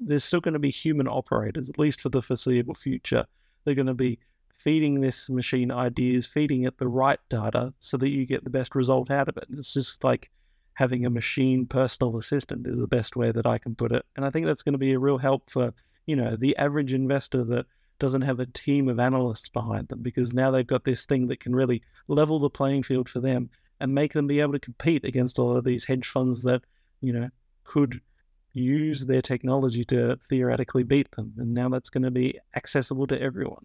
there's 0.00 0.24
still 0.24 0.40
going 0.40 0.54
to 0.54 0.58
be 0.58 0.70
human 0.70 1.06
operators, 1.06 1.68
at 1.68 1.78
least 1.78 2.00
for 2.00 2.08
the 2.08 2.22
foreseeable 2.22 2.74
future. 2.74 3.26
They're 3.64 3.74
going 3.74 3.86
to 3.86 3.94
be 3.94 4.18
feeding 4.62 5.00
this 5.00 5.28
machine 5.28 5.70
ideas, 5.70 6.26
feeding 6.26 6.64
it 6.64 6.78
the 6.78 6.88
right 6.88 7.18
data 7.28 7.74
so 7.80 7.96
that 7.96 8.08
you 8.10 8.26
get 8.26 8.44
the 8.44 8.50
best 8.50 8.74
result 8.74 9.10
out 9.10 9.28
of 9.28 9.36
it. 9.36 9.46
And 9.48 9.58
it's 9.58 9.74
just 9.74 10.02
like 10.02 10.30
having 10.74 11.04
a 11.04 11.10
machine 11.10 11.66
personal 11.66 12.16
assistant 12.16 12.66
is 12.66 12.78
the 12.78 12.86
best 12.86 13.16
way 13.16 13.30
that 13.32 13.46
I 13.46 13.58
can 13.58 13.74
put 13.74 13.92
it. 13.92 14.04
And 14.16 14.24
I 14.24 14.30
think 14.30 14.46
that's 14.46 14.62
going 14.62 14.72
to 14.72 14.78
be 14.78 14.92
a 14.92 14.98
real 14.98 15.18
help 15.18 15.50
for, 15.50 15.74
you 16.06 16.16
know, 16.16 16.36
the 16.36 16.56
average 16.56 16.94
investor 16.94 17.44
that 17.44 17.66
doesn't 17.98 18.22
have 18.22 18.40
a 18.40 18.46
team 18.46 18.88
of 18.88 18.98
analysts 18.98 19.48
behind 19.48 19.88
them 19.88 20.00
because 20.00 20.32
now 20.32 20.50
they've 20.50 20.66
got 20.66 20.84
this 20.84 21.06
thing 21.06 21.28
that 21.28 21.40
can 21.40 21.54
really 21.54 21.82
level 22.08 22.38
the 22.38 22.50
playing 22.50 22.82
field 22.82 23.08
for 23.08 23.20
them 23.20 23.48
and 23.82 23.92
make 23.92 24.12
them 24.12 24.28
be 24.28 24.40
able 24.40 24.52
to 24.52 24.60
compete 24.60 25.04
against 25.04 25.38
all 25.38 25.56
of 25.56 25.64
these 25.64 25.84
hedge 25.84 26.08
funds 26.08 26.42
that, 26.42 26.62
you 27.00 27.12
know, 27.12 27.28
could 27.64 28.00
use 28.52 29.04
their 29.06 29.20
technology 29.20 29.84
to 29.84 30.16
theoretically 30.28 30.84
beat 30.84 31.10
them. 31.16 31.32
And 31.36 31.52
now 31.52 31.68
that's 31.68 31.90
going 31.90 32.04
to 32.04 32.10
be 32.10 32.38
accessible 32.54 33.08
to 33.08 33.20
everyone. 33.20 33.64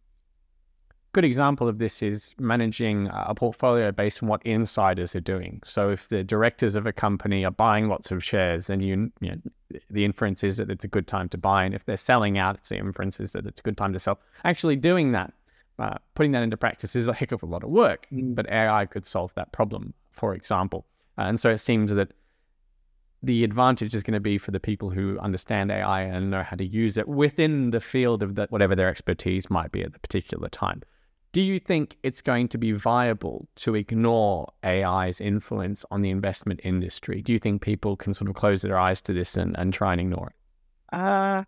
Good 1.13 1.23
example 1.23 1.67
of 1.67 1.77
this 1.77 2.01
is 2.01 2.33
managing 2.39 3.09
a 3.11 3.33
portfolio 3.35 3.91
based 3.91 4.23
on 4.23 4.29
what 4.29 4.43
insiders 4.43 5.15
are 5.15 5.21
doing. 5.21 5.61
So 5.63 5.89
if 5.89 6.09
the 6.09 6.23
directors 6.23 6.75
of 6.75 6.85
a 6.85 6.93
company 6.93 7.45
are 7.45 7.51
buying 7.51 7.87
lots 7.87 8.11
of 8.11 8.23
shares, 8.23 8.67
then 8.67 8.81
you, 8.81 9.11
you 9.21 9.31
know, 9.31 9.79
the 9.91 10.03
inference 10.03 10.43
is 10.43 10.57
that 10.57 10.69
it's 10.71 10.85
a 10.85 10.87
good 10.87 11.07
time 11.07 11.29
to 11.29 11.37
buy. 11.37 11.63
And 11.63 11.75
if 11.75 11.85
they're 11.85 11.97
selling 11.97 12.37
out, 12.37 12.55
it's 12.55 12.69
the 12.69 12.77
inference 12.77 13.19
is 13.19 13.33
that 13.33 13.45
it's 13.45 13.59
a 13.59 13.63
good 13.63 13.77
time 13.77 13.93
to 13.93 13.99
sell. 13.99 14.19
Actually 14.43 14.75
doing 14.75 15.11
that, 15.11 15.33
uh, 15.79 15.95
putting 16.15 16.31
that 16.31 16.43
into 16.43 16.57
practice 16.57 16.95
is 16.95 17.07
a 17.07 17.13
heck 17.13 17.31
of 17.31 17.43
a 17.43 17.45
lot 17.45 17.63
of 17.63 17.69
work, 17.69 18.07
mm. 18.11 18.33
but 18.33 18.49
AI 18.49 18.85
could 18.85 19.05
solve 19.05 19.31
that 19.35 19.51
problem, 19.51 19.93
for 20.17 20.33
example. 20.33 20.85
Uh, 21.17 21.23
and 21.23 21.39
so 21.39 21.49
it 21.49 21.59
seems 21.59 21.93
that 21.93 22.11
the 23.23 23.43
advantage 23.43 23.95
is 23.95 24.03
going 24.03 24.13
to 24.13 24.19
be 24.19 24.37
for 24.37 24.51
the 24.51 24.59
people 24.59 24.89
who 24.89 25.17
understand 25.19 25.71
AI 25.71 26.01
and 26.01 26.29
know 26.29 26.43
how 26.43 26.55
to 26.55 26.65
use 26.65 26.97
it 26.97 27.07
within 27.07 27.71
the 27.71 27.79
field 27.79 28.21
of 28.21 28.37
whatever 28.49 28.75
their 28.75 28.89
expertise 28.89 29.49
might 29.49 29.71
be 29.71 29.81
at 29.81 29.93
the 29.93 29.99
particular 29.99 30.49
time. 30.49 30.81
Do 31.33 31.41
you 31.41 31.59
think 31.59 31.97
it's 32.03 32.21
going 32.21 32.47
to 32.49 32.57
be 32.57 32.71
viable 32.71 33.47
to 33.57 33.75
ignore 33.75 34.51
AI's 34.63 35.19
influence 35.19 35.83
on 35.91 36.01
the 36.01 36.09
investment 36.09 36.61
industry? 36.63 37.21
Do 37.21 37.33
you 37.33 37.39
think 37.39 37.61
people 37.61 37.95
can 37.95 38.13
sort 38.13 38.29
of 38.29 38.35
close 38.35 38.61
their 38.61 38.77
eyes 38.77 39.01
to 39.01 39.13
this 39.13 39.35
and, 39.35 39.57
and 39.57 39.73
try 39.73 39.91
and 39.91 40.01
ignore 40.01 40.27
it? 40.29 40.95
Uh, 40.95 41.43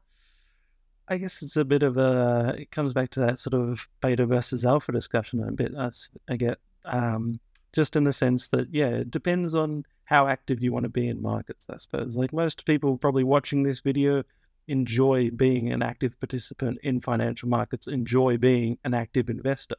I 1.07 1.17
guess 1.17 1.41
it's 1.41 1.55
a 1.55 1.65
bit 1.65 1.81
of 1.81 1.97
a, 1.97 2.55
it 2.57 2.71
comes 2.71 2.93
back 2.93 3.09
to 3.11 3.19
that 3.21 3.39
sort 3.39 3.53
of 3.53 3.87
beta 4.01 4.25
versus 4.25 4.65
alpha 4.65 4.91
discussion 4.91 5.41
a 5.43 5.51
bit. 5.51 5.71
That's, 5.73 6.09
I 6.27 6.35
get, 6.35 6.59
um, 6.85 7.39
just 7.73 7.95
in 7.95 8.03
the 8.03 8.13
sense 8.13 8.47
that, 8.49 8.73
yeah, 8.73 8.87
it 8.87 9.11
depends 9.11 9.55
on 9.55 9.85
how 10.05 10.27
active 10.27 10.61
you 10.61 10.73
want 10.73 10.83
to 10.83 10.89
be 10.89 11.07
in 11.07 11.21
markets, 11.21 11.65
I 11.69 11.77
suppose. 11.77 12.17
Like 12.17 12.33
most 12.33 12.65
people 12.65 12.97
probably 12.97 13.23
watching 13.23 13.63
this 13.63 13.79
video 13.79 14.23
enjoy 14.67 15.29
being 15.31 15.71
an 15.71 15.81
active 15.81 16.19
participant 16.19 16.79
in 16.83 17.01
financial 17.01 17.49
markets, 17.49 17.87
enjoy 17.87 18.37
being 18.37 18.77
an 18.83 18.93
active 18.93 19.29
investor. 19.29 19.75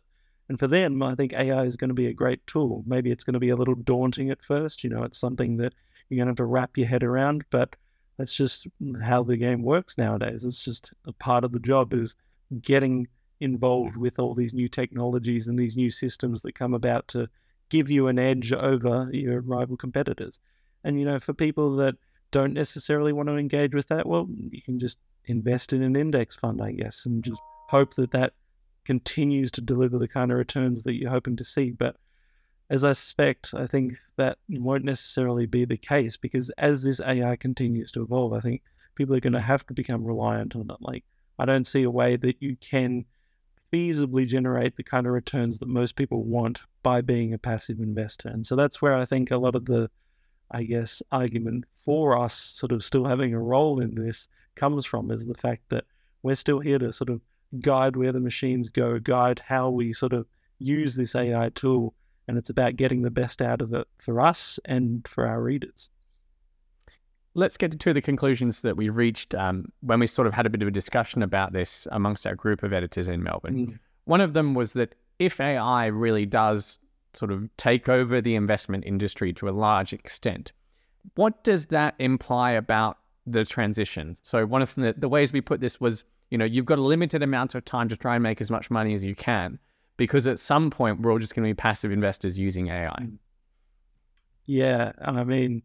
And 0.49 0.59
for 0.59 0.67
them, 0.67 1.03
I 1.03 1.15
think 1.15 1.33
AI 1.33 1.65
is 1.65 1.77
going 1.77 1.91
to 1.91 1.95
be 1.95 2.09
a 2.09 2.13
great 2.13 2.45
tool. 2.47 2.83
Maybe 2.87 3.11
it's 3.11 3.23
going 3.23 3.35
to 3.35 3.41
be 3.41 3.51
a 3.51 3.57
little 3.57 3.77
daunting 3.77 4.31
at 4.31 4.45
first. 4.45 4.83
You 4.83 4.91
know, 4.91 5.05
it's 5.05 5.19
something 5.19 5.57
that 5.59 5.75
you're 6.09 6.17
going 6.17 6.27
to 6.27 6.31
have 6.31 6.37
to 6.37 6.45
wrap 6.45 6.77
your 6.77 6.89
head 6.89 7.05
around, 7.05 7.45
but 7.51 7.77
that's 8.19 8.35
just 8.35 8.67
how 9.01 9.23
the 9.23 9.37
game 9.37 9.63
works 9.63 9.97
nowadays. 9.97 10.45
It's 10.45 10.65
just 10.65 10.93
a 11.07 11.13
part 11.13 11.45
of 11.45 11.53
the 11.53 11.61
job 11.61 11.95
is 11.95 12.17
getting 12.61 13.07
involved 13.39 13.97
with 13.97 14.19
all 14.19 14.35
these 14.35 14.53
new 14.53 14.69
technologies 14.69 15.47
and 15.47 15.59
these 15.59 15.77
new 15.77 15.91
systems 15.91 16.43
that 16.43 16.55
come 16.55 16.75
about 16.75 17.07
to 17.09 17.29
give 17.71 17.91
you 17.91 18.09
an 18.09 18.19
edge 18.19 18.53
over 18.53 19.09
your 19.13 19.41
rival 19.41 19.77
competitors. 19.77 20.41
And, 20.85 20.99
you 20.99 21.07
know, 21.07 21.19
for 21.19 21.33
people 21.33 21.77
that 21.77 21.95
don't 22.31 22.53
necessarily 22.53 23.13
want 23.13 23.29
to 23.29 23.37
engage 23.37 23.75
with 23.75 23.89
that, 23.89 24.07
well, 24.07 24.29
you 24.51 24.63
can 24.63 24.79
just 24.79 24.99
invest 25.27 25.73
in 25.73 25.83
an 25.83 25.97
index 25.97 26.37
fund, 26.37 26.61
I 26.61 26.73
guess, 26.73 27.07
and 27.07 27.25
just 27.25 27.41
hope 27.69 27.95
that 27.95 28.11
that 28.13 28.35
continues 28.85 29.51
to 29.53 29.61
deliver 29.61 29.99
the 29.99 30.09
kind 30.09 30.31
of 30.33 30.39
returns 30.39 30.83
that 30.83 30.95
you're 30.95 31.11
hoping 31.11 31.37
to 31.37 31.45
see. 31.45 31.71
But 31.71 31.97
as 32.71 32.85
I 32.85 32.93
suspect, 32.93 33.53
I 33.55 33.67
think 33.67 33.95
that 34.17 34.39
won't 34.49 34.85
necessarily 34.85 35.47
be 35.47 35.65
the 35.65 35.77
case 35.77 36.17
because 36.17 36.51
as 36.51 36.83
this 36.83 37.01
AI 37.01 37.37
continues 37.37 37.91
to 37.93 38.03
evolve, 38.03 38.33
I 38.33 38.41
think 38.41 38.63
people 38.95 39.15
are 39.15 39.21
going 39.21 39.33
to 39.33 39.41
have 39.41 39.67
to 39.67 39.75
become 39.75 40.05
reliant 40.05 40.57
on 40.57 40.71
it. 40.71 40.77
Like, 40.81 41.05
I 41.39 41.45
don't 41.45 41.67
see 41.67 41.83
a 41.83 41.91
way 41.91 42.17
that 42.17 42.37
you 42.41 42.57
can 42.57 43.05
feasibly 43.73 44.27
generate 44.27 44.77
the 44.77 44.83
kind 44.83 45.07
of 45.07 45.13
returns 45.13 45.59
that 45.59 45.69
most 45.69 45.97
people 45.97 46.25
want 46.25 46.63
by 46.83 47.01
being 47.01 47.33
a 47.33 47.39
passive 47.39 47.79
investor. 47.79 48.29
And 48.29 48.47
so 48.47 48.57
that's 48.57 48.81
where 48.81 48.95
I 48.95 49.05
think 49.05 49.31
a 49.31 49.37
lot 49.37 49.55
of 49.55 49.67
the, 49.67 49.91
I 50.51 50.65
guess, 50.65 51.03
argument 51.13 51.65
for 51.77 52.19
us 52.19 52.35
sort 52.35 52.73
of 52.73 52.85
still 52.85 53.05
having 53.05 53.35
a 53.35 53.41
role 53.41 53.81
in 53.81 53.95
this 53.95 54.29
comes 54.57 54.87
from 54.87 55.11
is 55.11 55.27
the 55.27 55.35
fact 55.35 55.63
that 55.69 55.85
we're 56.23 56.35
still 56.35 56.61
here 56.61 56.79
to 56.79 56.93
sort 56.93 57.11
of 57.11 57.21
guide 57.61 57.97
where 57.97 58.13
the 58.13 58.21
machines 58.21 58.69
go, 58.71 58.99
guide 58.99 59.43
how 59.45 59.71
we 59.71 59.93
sort 59.93 60.13
of 60.13 60.27
use 60.59 60.95
this 60.97 61.15
AI 61.15 61.51
tool. 61.51 61.95
And 62.29 62.39
it's 62.39 62.51
about 62.51 62.77
getting 62.77 63.03
the 63.03 63.11
best 63.11 63.43
out 63.43 63.61
of 63.61 63.75
it 63.75 63.89
for 63.99 64.21
us 64.21 64.61
and 64.65 65.07
for 65.09 65.27
our 65.27 65.43
readers 65.43 65.91
let's 67.35 67.57
get 67.57 67.79
to 67.79 67.93
the 67.93 68.03
conclusions 68.03 68.63
that 68.63 68.77
we 68.77 68.89
reached 68.89 69.35
um, 69.35 69.71
when 69.81 70.01
we 70.01 70.07
sort 70.07 70.27
of 70.27 70.35
had 70.35 70.47
a 70.47 70.51
bit 70.51 70.63
of 70.63 70.69
a 70.69 70.73
discussion 70.73 71.23
about 71.23 71.53
this 71.53 71.87
amongst 71.93 72.27
our 72.27 72.35
group 72.35 72.63
of 72.63 72.73
editors 72.73 73.09
in 73.09 73.23
Melbourne. 73.23 73.67
Mm. 73.67 73.79
One 74.05 74.21
of 74.21 74.33
them 74.33 74.55
was 74.55 74.73
that 74.73 74.95
if 75.21 75.39
AI 75.39 75.87
really 75.87 76.27
does 76.27 76.81
sort 77.15 77.31
of 77.31 77.49
take 77.57 77.89
over 77.89 78.21
the 78.21 78.35
investment 78.35 78.85
industry 78.85 79.33
to 79.35 79.49
a 79.49 79.51
large 79.51 79.93
extent, 79.93 80.51
what 81.15 81.45
does 81.45 81.67
that 81.67 81.95
imply 81.99 82.53
about 82.53 82.99
the 83.27 83.45
transition? 83.45 84.17
So 84.23 84.47
one 84.47 84.63
of 84.63 84.75
the, 84.75 84.95
the 84.97 85.09
ways 85.09 85.33
we 85.33 85.41
put 85.41 85.61
this 85.61 85.81
was, 85.81 86.05
you 86.31 86.39
know, 86.39 86.45
you've 86.45 86.65
got 86.65 86.79
a 86.79 86.83
limited 86.83 87.23
amount 87.23 87.55
of 87.55 87.65
time 87.65 87.89
to 87.91 87.97
try 87.97 88.15
and 88.15 88.23
make 88.23 88.41
as 88.41 88.51
much 88.51 88.71
money 88.71 88.95
as 88.95 89.05
you 89.05 89.15
can, 89.15 89.59
because 89.99 90.27
at 90.27 90.39
some 90.39 90.71
point 90.71 91.01
we're 91.01 91.13
all 91.13 91.19
just 91.19 91.35
going 91.35 91.47
to 91.47 91.51
be 91.51 91.55
passive 91.55 91.93
investors 91.93 92.39
using 92.39 92.69
AI. 92.69 92.97
Mm. 93.01 93.19
Yeah, 94.47 94.93
I 95.03 95.23
mean, 95.23 95.63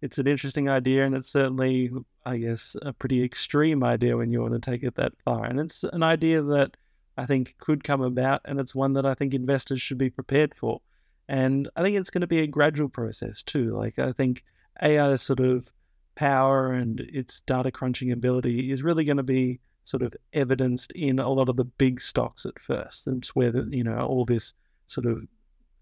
it's 0.00 0.18
an 0.18 0.26
interesting 0.26 0.68
idea, 0.68 1.04
and 1.04 1.14
it's 1.14 1.28
certainly, 1.28 1.90
I 2.24 2.38
guess, 2.38 2.74
a 2.82 2.92
pretty 2.92 3.22
extreme 3.22 3.84
idea 3.84 4.16
when 4.16 4.32
you 4.32 4.40
want 4.40 4.54
to 4.54 4.58
take 4.60 4.82
it 4.82 4.94
that 4.96 5.12
far. 5.24 5.44
And 5.44 5.60
it's 5.60 5.84
an 5.84 6.02
idea 6.02 6.42
that 6.42 6.76
I 7.16 7.26
think 7.26 7.56
could 7.58 7.84
come 7.84 8.02
about, 8.02 8.40
and 8.44 8.58
it's 8.58 8.74
one 8.74 8.94
that 8.94 9.06
I 9.06 9.14
think 9.14 9.34
investors 9.34 9.80
should 9.80 9.98
be 9.98 10.10
prepared 10.10 10.54
for. 10.54 10.80
And 11.28 11.68
I 11.76 11.82
think 11.82 11.96
it's 11.96 12.10
going 12.10 12.20
to 12.22 12.26
be 12.26 12.40
a 12.40 12.46
gradual 12.46 12.88
process 12.88 13.42
too. 13.42 13.70
Like 13.70 13.98
I 13.98 14.12
think 14.12 14.44
AI 14.82 15.16
sort 15.16 15.40
of 15.40 15.70
power 16.14 16.72
and 16.72 17.00
its 17.00 17.40
data 17.42 17.70
crunching 17.70 18.12
ability 18.12 18.70
is 18.70 18.82
really 18.82 19.04
going 19.04 19.16
to 19.16 19.22
be 19.22 19.60
sort 19.84 20.02
of 20.02 20.14
evidenced 20.32 20.92
in 20.92 21.18
a 21.18 21.28
lot 21.28 21.48
of 21.48 21.56
the 21.56 21.64
big 21.64 22.00
stocks 22.00 22.46
at 22.46 22.58
first. 22.58 23.06
It's 23.06 23.34
where 23.34 23.50
the, 23.50 23.68
you 23.70 23.84
know 23.84 23.98
all 23.98 24.24
this 24.24 24.54
sort 24.88 25.06
of 25.06 25.22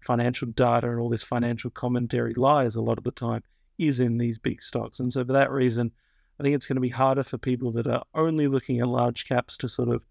financial 0.05 0.49
data 0.49 0.89
and 0.89 0.99
all 0.99 1.09
this 1.09 1.23
financial 1.23 1.71
commentary 1.71 2.33
lies 2.33 2.75
a 2.75 2.81
lot 2.81 2.97
of 2.97 3.03
the 3.03 3.11
time 3.11 3.43
is 3.77 3.99
in 3.99 4.17
these 4.17 4.37
big 4.37 4.61
stocks. 4.61 4.99
And 4.99 5.11
so 5.11 5.25
for 5.25 5.33
that 5.33 5.51
reason, 5.51 5.91
I 6.39 6.43
think 6.43 6.55
it's 6.55 6.67
going 6.67 6.75
to 6.75 6.81
be 6.81 6.89
harder 6.89 7.23
for 7.23 7.37
people 7.37 7.71
that 7.73 7.87
are 7.87 8.03
only 8.13 8.47
looking 8.47 8.79
at 8.79 8.87
large 8.87 9.27
caps 9.27 9.57
to 9.57 9.69
sort 9.69 9.89
of 9.89 10.03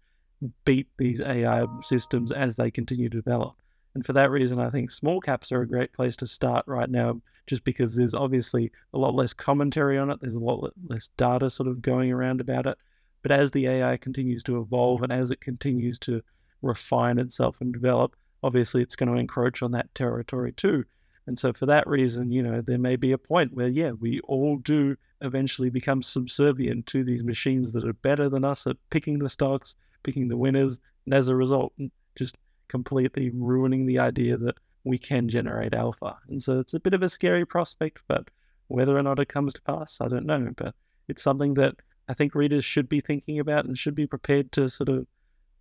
beat 0.65 0.87
these 0.97 1.21
AI 1.21 1.65
systems 1.81 2.31
as 2.31 2.55
they 2.55 2.71
continue 2.71 3.09
to 3.09 3.17
develop. 3.17 3.55
And 3.95 4.05
for 4.05 4.13
that 4.13 4.31
reason, 4.31 4.59
I 4.59 4.69
think 4.69 4.89
small 4.89 5.19
caps 5.19 5.51
are 5.51 5.61
a 5.61 5.67
great 5.67 5.93
place 5.93 6.15
to 6.17 6.27
start 6.27 6.65
right 6.67 6.89
now, 6.89 7.21
just 7.45 7.63
because 7.63 7.95
there's 7.95 8.15
obviously 8.15 8.71
a 8.93 8.97
lot 8.97 9.13
less 9.13 9.33
commentary 9.33 9.97
on 9.97 10.09
it. 10.09 10.19
There's 10.19 10.35
a 10.35 10.39
lot 10.39 10.73
less 10.87 11.09
data 11.17 11.49
sort 11.49 11.69
of 11.69 11.81
going 11.81 12.11
around 12.11 12.41
about 12.41 12.65
it. 12.65 12.77
But 13.21 13.31
as 13.31 13.51
the 13.51 13.67
AI 13.67 13.97
continues 13.97 14.43
to 14.43 14.59
evolve 14.59 15.03
and 15.03 15.11
as 15.11 15.31
it 15.31 15.41
continues 15.41 15.99
to 15.99 16.21
refine 16.61 17.19
itself 17.19 17.61
and 17.61 17.71
develop, 17.71 18.15
obviously 18.41 18.81
it's 18.81 18.95
going 18.95 19.13
to 19.13 19.19
encroach 19.19 19.61
on 19.61 19.71
that 19.71 19.93
territory 19.95 20.53
too. 20.53 20.85
And 21.25 21.39
so, 21.39 21.53
for 21.53 21.65
that 21.67 21.87
reason, 21.87 22.31
you 22.31 22.43
know, 22.43 22.61
there 22.61 22.77
may 22.77 22.97
be 22.97 23.13
a 23.13 23.17
point 23.17 23.53
where, 23.53 23.69
yeah, 23.69 23.91
we 23.91 24.19
all 24.21 24.57
do 24.57 24.97
eventually 25.21 25.69
become 25.69 26.01
subservient 26.01 26.85
to 26.87 27.03
these 27.03 27.23
machines 27.23 27.71
that 27.71 27.85
are 27.85 27.93
better 27.93 28.27
than 28.27 28.43
us 28.43 28.67
at 28.67 28.75
picking 28.89 29.19
the 29.19 29.29
stocks, 29.29 29.77
picking 30.03 30.27
the 30.27 30.37
winners, 30.37 30.79
and 31.05 31.13
as 31.13 31.27
a 31.27 31.35
result, 31.35 31.73
just 32.15 32.37
completely 32.67 33.31
ruining 33.33 33.85
the 33.85 33.99
idea 33.99 34.37
that 34.37 34.55
we 34.83 34.97
can 34.97 35.29
generate 35.29 35.73
alpha. 35.73 36.17
And 36.29 36.41
so, 36.41 36.59
it's 36.59 36.73
a 36.73 36.79
bit 36.79 36.93
of 36.93 37.01
a 37.01 37.09
scary 37.09 37.45
prospect, 37.45 37.99
but 38.07 38.29
whether 38.67 38.97
or 38.97 39.03
not 39.03 39.19
it 39.19 39.29
comes 39.29 39.53
to 39.53 39.61
pass, 39.61 39.99
I 40.01 40.07
don't 40.07 40.25
know. 40.25 40.51
But 40.55 40.75
it's 41.07 41.23
something 41.23 41.53
that 41.55 41.75
I 42.07 42.13
think 42.13 42.35
readers 42.35 42.65
should 42.65 42.89
be 42.89 43.01
thinking 43.01 43.39
about 43.39 43.65
and 43.65 43.77
should 43.77 43.95
be 43.95 44.07
prepared 44.07 44.51
to 44.53 44.69
sort 44.69 44.89
of 44.89 45.07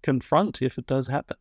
confront 0.02 0.62
if 0.62 0.78
it 0.78 0.86
does 0.86 1.06
happen 1.06 1.36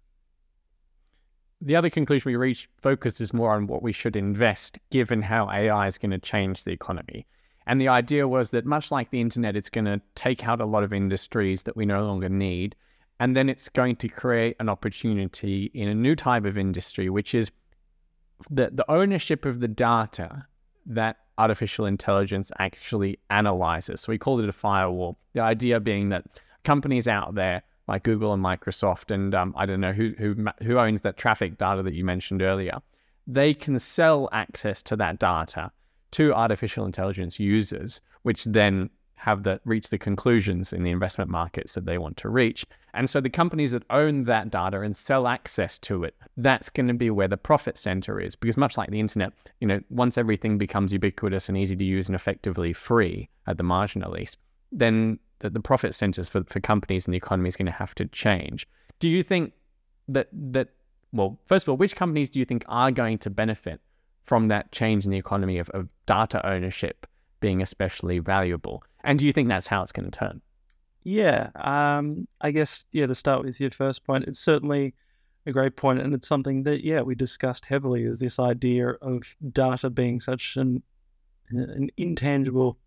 the 1.61 1.75
other 1.75 1.89
conclusion 1.89 2.29
we 2.29 2.35
reached 2.35 2.67
focuses 2.81 3.33
more 3.33 3.53
on 3.53 3.67
what 3.67 3.83
we 3.83 3.91
should 3.91 4.15
invest 4.15 4.79
given 4.89 5.21
how 5.21 5.49
AI 5.49 5.87
is 5.87 5.97
going 5.97 6.11
to 6.11 6.17
change 6.17 6.63
the 6.63 6.71
economy. 6.71 7.27
And 7.67 7.79
the 7.79 7.87
idea 7.87 8.27
was 8.27 8.49
that 8.51 8.65
much 8.65 8.91
like 8.91 9.11
the 9.11 9.21
internet, 9.21 9.55
it's 9.55 9.69
going 9.69 9.85
to 9.85 10.01
take 10.15 10.47
out 10.47 10.59
a 10.59 10.65
lot 10.65 10.83
of 10.83 10.91
industries 10.91 11.63
that 11.63 11.77
we 11.77 11.85
no 11.85 12.03
longer 12.05 12.29
need. 12.29 12.75
And 13.21 13.35
then 13.35 13.49
it's 13.49 13.69
going 13.69 13.97
to 13.97 14.07
create 14.07 14.55
an 14.59 14.67
opportunity 14.67 15.69
in 15.75 15.87
a 15.87 15.93
new 15.93 16.15
type 16.15 16.43
of 16.43 16.57
industry, 16.57 17.07
which 17.07 17.35
is 17.35 17.51
the, 18.49 18.71
the 18.73 18.89
ownership 18.91 19.45
of 19.45 19.59
the 19.59 19.67
data 19.67 20.47
that 20.87 21.17
artificial 21.37 21.85
intelligence 21.85 22.51
actually 22.57 23.19
analyzes. 23.29 24.01
So 24.01 24.11
we 24.11 24.17
call 24.17 24.39
it 24.39 24.49
a 24.49 24.51
firewall. 24.51 25.19
The 25.33 25.41
idea 25.41 25.79
being 25.79 26.09
that 26.09 26.25
companies 26.63 27.07
out 27.07 27.35
there 27.35 27.61
like 27.87 28.01
Google 28.01 28.33
and 28.33 28.43
Microsoft, 28.43 29.11
and 29.11 29.35
um, 29.35 29.53
I 29.55 29.67
don't 29.67 29.81
know 29.81 29.93
who, 29.93 30.15
who 30.17 30.47
who 30.63 30.79
owns 30.79 31.01
that 31.01 31.17
traffic 31.17 31.59
data 31.59 31.83
that 31.83 31.93
you 31.93 32.03
mentioned 32.03 32.41
earlier, 32.41 32.79
they 33.27 33.53
can 33.53 33.77
sell 33.77 34.29
access 34.31 34.81
to 34.83 34.95
that 34.95 35.19
data 35.19 35.71
to 36.11 36.33
artificial 36.33 36.85
intelligence 36.85 37.39
users, 37.39 38.01
which 38.23 38.45
then 38.45 38.89
have 39.21 39.43
the 39.43 39.61
reach 39.65 39.91
the 39.91 39.99
conclusions 39.99 40.73
in 40.73 40.81
the 40.81 40.89
investment 40.89 41.29
markets 41.29 41.75
that 41.75 41.85
they 41.85 41.99
want 41.99 42.17
to 42.17 42.27
reach. 42.27 42.65
And 42.95 43.07
so 43.07 43.21
the 43.21 43.29
companies 43.29 43.71
that 43.71 43.83
own 43.91 44.23
that 44.23 44.49
data 44.49 44.81
and 44.81 44.95
sell 44.95 45.27
access 45.27 45.77
to 45.79 46.03
it, 46.03 46.15
that's 46.37 46.69
going 46.69 46.87
to 46.87 46.95
be 46.95 47.11
where 47.11 47.27
the 47.27 47.37
profit 47.37 47.77
center 47.77 48.19
is. 48.19 48.35
Because 48.35 48.57
much 48.57 48.77
like 48.77 48.89
the 48.89 48.99
internet, 48.99 49.31
you 49.59 49.67
know, 49.67 49.79
once 49.91 50.17
everything 50.17 50.57
becomes 50.57 50.91
ubiquitous 50.91 51.49
and 51.49 51.57
easy 51.57 51.75
to 51.75 51.83
use 51.83 52.09
and 52.09 52.15
effectively 52.15 52.73
free 52.73 53.29
at 53.45 53.57
the 53.57 53.63
margin 53.63 54.01
at 54.01 54.09
least, 54.09 54.37
then 54.71 55.19
the, 55.37 55.51
the 55.51 55.59
profit 55.59 55.93
centers 55.93 56.27
for, 56.27 56.43
for 56.45 56.59
companies 56.59 57.05
and 57.05 57.13
the 57.13 57.17
economy 57.17 57.47
is 57.47 57.55
going 57.55 57.67
to 57.67 57.71
have 57.71 57.93
to 57.95 58.05
change. 58.07 58.67
Do 58.97 59.07
you 59.07 59.21
think 59.21 59.53
that 60.07 60.29
that 60.33 60.69
well, 61.13 61.39
first 61.45 61.65
of 61.65 61.69
all, 61.69 61.77
which 61.77 61.95
companies 61.95 62.31
do 62.31 62.39
you 62.39 62.45
think 62.45 62.65
are 62.67 62.89
going 62.89 63.19
to 63.19 63.29
benefit 63.29 63.81
from 64.23 64.47
that 64.47 64.71
change 64.71 65.05
in 65.05 65.11
the 65.11 65.17
economy 65.17 65.59
of, 65.59 65.69
of 65.71 65.89
data 66.07 66.43
ownership 66.43 67.05
being 67.39 67.61
especially 67.61 68.17
valuable? 68.17 68.83
And 69.03 69.19
do 69.19 69.25
you 69.25 69.31
think 69.31 69.49
that's 69.49 69.67
how 69.67 69.81
it's 69.81 69.91
going 69.91 70.09
to 70.09 70.17
turn? 70.17 70.41
Yeah, 71.03 71.49
um, 71.55 72.27
I 72.41 72.51
guess 72.51 72.85
yeah. 72.91 73.07
To 73.07 73.15
start 73.15 73.43
with 73.43 73.59
your 73.59 73.71
first 73.71 74.03
point, 74.03 74.25
it's 74.27 74.39
certainly 74.39 74.93
a 75.45 75.51
great 75.51 75.75
point, 75.75 75.99
and 75.99 76.13
it's 76.13 76.27
something 76.27 76.63
that 76.63 76.83
yeah 76.83 77.01
we 77.01 77.15
discussed 77.15 77.65
heavily. 77.65 78.03
Is 78.03 78.19
this 78.19 78.37
idea 78.37 78.89
of 79.01 79.23
data 79.51 79.89
being 79.89 80.19
such 80.19 80.57
an 80.57 80.83
an 81.49 81.89
intangible 81.97 82.77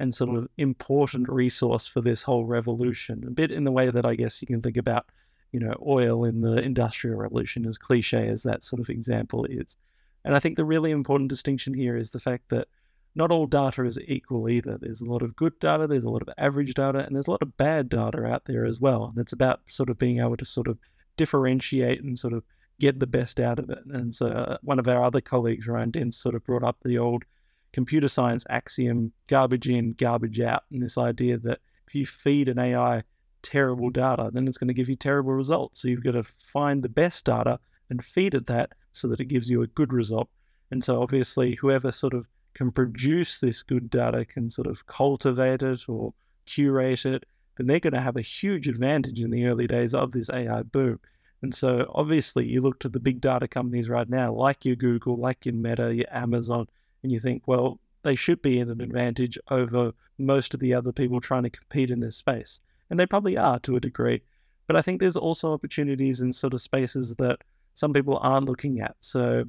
and 0.00 0.14
sort 0.14 0.36
of 0.36 0.48
important 0.56 1.28
resource 1.28 1.86
for 1.86 2.00
this 2.00 2.24
whole 2.24 2.44
revolution? 2.44 3.24
A 3.26 3.30
bit 3.30 3.52
in 3.52 3.64
the 3.64 3.72
way 3.72 3.88
that 3.90 4.04
I 4.04 4.16
guess 4.16 4.42
you 4.42 4.48
can 4.48 4.62
think 4.62 4.76
about, 4.76 5.06
you 5.52 5.60
know, 5.60 5.74
oil 5.86 6.24
in 6.24 6.40
the 6.40 6.56
industrial 6.56 7.18
revolution, 7.18 7.66
as 7.66 7.78
cliche 7.78 8.26
as 8.28 8.42
that 8.42 8.64
sort 8.64 8.80
of 8.80 8.90
example 8.90 9.44
is. 9.44 9.76
And 10.24 10.34
I 10.34 10.40
think 10.40 10.56
the 10.56 10.64
really 10.64 10.90
important 10.90 11.30
distinction 11.30 11.72
here 11.72 11.96
is 11.96 12.10
the 12.10 12.18
fact 12.18 12.48
that 12.48 12.66
not 13.14 13.32
all 13.32 13.46
data 13.46 13.84
is 13.84 13.98
equal 14.06 14.48
either. 14.48 14.78
There's 14.80 15.00
a 15.00 15.10
lot 15.10 15.22
of 15.22 15.36
good 15.36 15.58
data, 15.58 15.86
there's 15.86 16.04
a 16.04 16.10
lot 16.10 16.22
of 16.22 16.30
average 16.38 16.74
data, 16.74 17.04
and 17.04 17.14
there's 17.14 17.26
a 17.26 17.32
lot 17.32 17.42
of 17.42 17.56
bad 17.56 17.88
data 17.88 18.24
out 18.24 18.44
there 18.44 18.64
as 18.64 18.80
well. 18.80 19.06
And 19.06 19.18
it's 19.18 19.32
about 19.32 19.60
sort 19.68 19.90
of 19.90 19.98
being 19.98 20.20
able 20.20 20.36
to 20.36 20.44
sort 20.44 20.68
of 20.68 20.78
differentiate 21.16 22.02
and 22.02 22.18
sort 22.18 22.32
of 22.32 22.44
get 22.78 22.98
the 22.98 23.06
best 23.06 23.40
out 23.40 23.58
of 23.58 23.68
it. 23.70 23.80
And 23.90 24.14
so 24.14 24.28
uh, 24.28 24.58
one 24.62 24.78
of 24.78 24.88
our 24.88 25.04
other 25.04 25.20
colleagues, 25.20 25.66
Ryan 25.66 25.90
Dinse, 25.90 26.16
sort 26.16 26.34
of 26.34 26.44
brought 26.44 26.64
up 26.64 26.78
the 26.82 26.98
old 26.98 27.24
computer 27.72 28.08
science 28.08 28.44
axiom 28.48 29.12
garbage 29.26 29.68
in, 29.68 29.92
garbage 29.92 30.40
out, 30.40 30.64
and 30.70 30.82
this 30.82 30.98
idea 30.98 31.38
that 31.38 31.60
if 31.86 31.94
you 31.94 32.06
feed 32.06 32.48
an 32.48 32.58
AI 32.58 33.02
terrible 33.42 33.90
data, 33.90 34.30
then 34.32 34.46
it's 34.46 34.58
going 34.58 34.68
to 34.68 34.74
give 34.74 34.88
you 34.88 34.96
terrible 34.96 35.32
results. 35.32 35.82
So 35.82 35.88
you've 35.88 36.04
got 36.04 36.12
to 36.12 36.24
find 36.44 36.82
the 36.82 36.88
best 36.88 37.24
data 37.24 37.58
and 37.90 38.04
feed 38.04 38.34
it 38.34 38.46
that 38.46 38.72
so 38.92 39.08
that 39.08 39.20
it 39.20 39.26
gives 39.26 39.50
you 39.50 39.62
a 39.62 39.66
good 39.68 39.92
result. 39.92 40.28
And 40.70 40.82
so 40.82 41.02
obviously, 41.02 41.56
whoever 41.56 41.90
sort 41.90 42.14
of 42.14 42.26
can 42.60 42.70
produce 42.70 43.40
this 43.40 43.62
good 43.62 43.88
data, 43.88 44.22
can 44.26 44.50
sort 44.50 44.66
of 44.66 44.84
cultivate 44.84 45.62
it 45.62 45.88
or 45.88 46.12
curate 46.44 47.06
it, 47.06 47.24
then 47.56 47.66
they're 47.66 47.80
going 47.80 47.94
to 47.94 48.02
have 48.02 48.18
a 48.18 48.20
huge 48.20 48.68
advantage 48.68 49.18
in 49.18 49.30
the 49.30 49.46
early 49.46 49.66
days 49.66 49.94
of 49.94 50.12
this 50.12 50.28
AI 50.28 50.60
boom. 50.64 51.00
And 51.40 51.54
so 51.54 51.90
obviously 51.94 52.46
you 52.46 52.60
look 52.60 52.78
to 52.80 52.90
the 52.90 53.00
big 53.00 53.22
data 53.22 53.48
companies 53.48 53.88
right 53.88 54.10
now, 54.10 54.34
like 54.34 54.66
your 54.66 54.76
Google, 54.76 55.16
like 55.16 55.46
your 55.46 55.54
Meta, 55.54 55.94
your 55.94 56.04
Amazon, 56.10 56.68
and 57.02 57.10
you 57.10 57.18
think, 57.18 57.44
well, 57.46 57.80
they 58.02 58.14
should 58.14 58.42
be 58.42 58.58
in 58.58 58.68
an 58.68 58.82
advantage 58.82 59.38
over 59.50 59.92
most 60.18 60.52
of 60.52 60.60
the 60.60 60.74
other 60.74 60.92
people 60.92 61.18
trying 61.18 61.44
to 61.44 61.50
compete 61.50 61.88
in 61.88 62.00
this 62.00 62.16
space. 62.16 62.60
And 62.90 63.00
they 63.00 63.06
probably 63.06 63.38
are 63.38 63.58
to 63.60 63.76
a 63.76 63.80
degree. 63.80 64.20
But 64.66 64.76
I 64.76 64.82
think 64.82 65.00
there's 65.00 65.16
also 65.16 65.54
opportunities 65.54 66.20
in 66.20 66.30
sort 66.30 66.52
of 66.52 66.60
spaces 66.60 67.14
that 67.14 67.38
some 67.72 67.94
people 67.94 68.18
aren't 68.18 68.50
looking 68.50 68.80
at. 68.80 68.96
So 69.00 69.46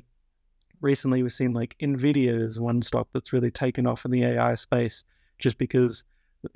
recently 0.82 1.24
we've 1.24 1.32
seen 1.32 1.54
like 1.54 1.76
Nvidia 1.82 2.42
is 2.42 2.60
one 2.60 2.82
stock 2.82 3.08
that's 3.14 3.34
really 3.34 3.52
taken 3.52 3.88
off 3.88 4.06
in 4.06 4.12
the 4.12 4.24
AI 4.24 4.56
space 4.56 5.06
just 5.40 5.58
because 5.58 6.04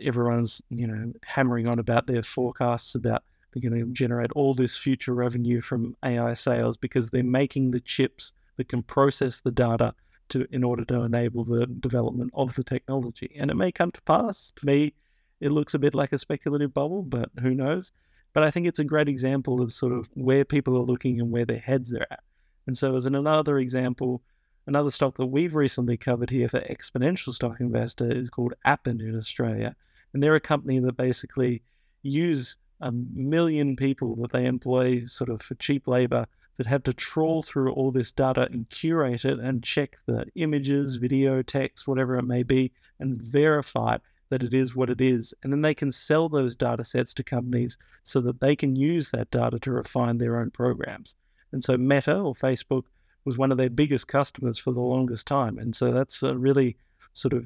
everyone's 0.02 0.62
you 0.70 0.88
know 0.88 1.14
hammering 1.24 1.68
on 1.68 1.80
about 1.80 2.08
their 2.08 2.24
forecasts 2.24 2.96
about 2.96 3.24
they're 3.56 3.70
going 3.70 3.80
to 3.80 3.92
generate 3.94 4.32
all 4.34 4.54
this 4.54 4.76
future 4.76 5.14
revenue 5.14 5.62
from 5.62 5.96
AI 6.04 6.34
sales 6.34 6.76
because 6.76 7.10
they're 7.10 7.24
making 7.24 7.72
the 7.72 7.80
chips 7.80 8.34
that 8.58 8.68
can 8.68 8.84
process 8.84 9.42
the 9.42 9.52
data 9.52 9.94
to 10.30 10.46
in 10.52 10.64
order 10.64 10.84
to 10.86 11.02
enable 11.02 11.46
the 11.46 11.66
development 11.66 12.32
of 12.34 12.54
the 12.56 12.64
technology. 12.64 13.32
And 13.40 13.50
it 13.50 13.56
may 13.56 13.72
come 13.72 13.92
to 13.92 14.02
pass. 14.02 14.52
To 14.58 14.66
me, 14.66 14.94
it 15.40 15.52
looks 15.52 15.74
a 15.74 15.80
bit 15.80 15.96
like 15.96 16.12
a 16.12 16.18
speculative 16.18 16.74
bubble, 16.74 17.04
but 17.04 17.30
who 17.42 17.54
knows? 17.54 17.94
But 18.34 18.44
I 18.44 18.52
think 18.52 18.68
it's 18.68 18.80
a 18.80 18.84
great 18.84 19.08
example 19.08 19.62
of 19.62 19.72
sort 19.72 19.94
of 19.94 20.10
where 20.16 20.44
people 20.44 20.78
are 20.78 20.84
looking 20.84 21.22
and 21.22 21.32
where 21.32 21.46
their 21.46 21.60
heads 21.60 21.94
are 21.94 22.08
at. 22.12 22.24
And 22.68 22.78
so, 22.78 22.96
as 22.96 23.06
another 23.06 23.60
example, 23.60 24.22
another 24.68 24.92
stock 24.92 25.18
that 25.18 25.28
we've 25.28 25.56
recently 25.56 25.98
covered 25.98 26.30
here 26.30 26.48
for 26.48 26.62
Exponential 26.62 27.34
Stock 27.34 27.60
Investor 27.60 28.12
is 28.12 28.30
called 28.30 28.54
Appen 28.66 29.02
in 29.02 29.18
Australia. 29.18 29.76
And 30.14 30.24
they're 30.24 30.36
a 30.36 30.40
company 30.40 30.80
that 30.80 30.98
basically 30.98 31.62
use 32.02 32.58
a 32.82 32.92
million 32.92 33.76
people 33.76 34.16
that 34.18 34.32
they 34.32 34.46
employ 34.46 35.06
sort 35.06 35.30
of 35.30 35.42
for 35.42 35.56
cheap 35.56 35.88
labor 35.88 36.26
that 36.58 36.68
have 36.68 36.84
to 36.84 36.94
trawl 36.94 37.42
through 37.42 37.74
all 37.74 37.92
this 37.92 38.12
data 38.12 38.48
and 38.52 38.70
curate 38.70 39.26
it 39.26 39.40
and 39.40 39.64
check 39.64 39.98
the 40.06 40.26
images, 40.36 40.96
video, 40.96 41.42
text, 41.42 41.88
whatever 41.88 42.18
it 42.18 42.24
may 42.24 42.44
be, 42.44 42.72
and 43.00 43.22
verify 43.22 43.98
that 44.30 44.42
it 44.42 44.54
is 44.54 44.76
what 44.76 44.90
it 44.90 45.02
is. 45.02 45.34
And 45.44 45.52
then 45.52 45.62
they 45.62 45.74
can 45.74 45.92
sell 45.92 46.30
those 46.30 46.56
data 46.56 46.84
sets 46.84 47.14
to 47.16 47.24
companies 47.24 47.78
so 48.04 48.22
that 48.22 48.40
they 48.40 48.56
can 48.56 48.76
use 48.76 49.12
that 49.12 49.32
data 49.32 49.60
to 49.60 49.72
refine 49.72 50.18
their 50.18 50.40
own 50.40 50.50
programs. 50.52 51.16
And 51.56 51.64
so 51.64 51.78
Meta 51.78 52.20
or 52.20 52.36
Facebook 52.36 52.84
was 53.24 53.38
one 53.38 53.50
of 53.50 53.58
their 53.58 53.70
biggest 53.70 54.10
customers 54.10 54.60
for 54.60 54.74
the 54.74 54.82
longest 54.82 55.26
time. 55.26 55.58
And 55.58 55.74
so 55.74 55.94
that's 55.94 56.22
a 56.22 56.38
really 56.38 56.76
sort 57.14 57.32
of 57.32 57.46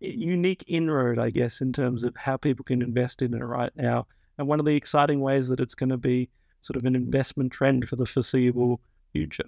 unique 0.00 0.64
inroad, 0.66 1.20
I 1.20 1.30
guess, 1.30 1.60
in 1.60 1.72
terms 1.72 2.02
of 2.02 2.16
how 2.16 2.36
people 2.36 2.64
can 2.64 2.82
invest 2.82 3.22
in 3.22 3.34
it 3.34 3.38
right 3.38 3.70
now. 3.76 4.08
And 4.36 4.48
one 4.48 4.58
of 4.58 4.66
the 4.66 4.74
exciting 4.74 5.20
ways 5.20 5.48
that 5.48 5.60
it's 5.60 5.76
going 5.76 5.90
to 5.90 5.96
be 5.96 6.28
sort 6.60 6.76
of 6.76 6.84
an 6.86 6.96
investment 6.96 7.52
trend 7.52 7.88
for 7.88 7.94
the 7.94 8.04
foreseeable 8.04 8.80
future. 9.12 9.46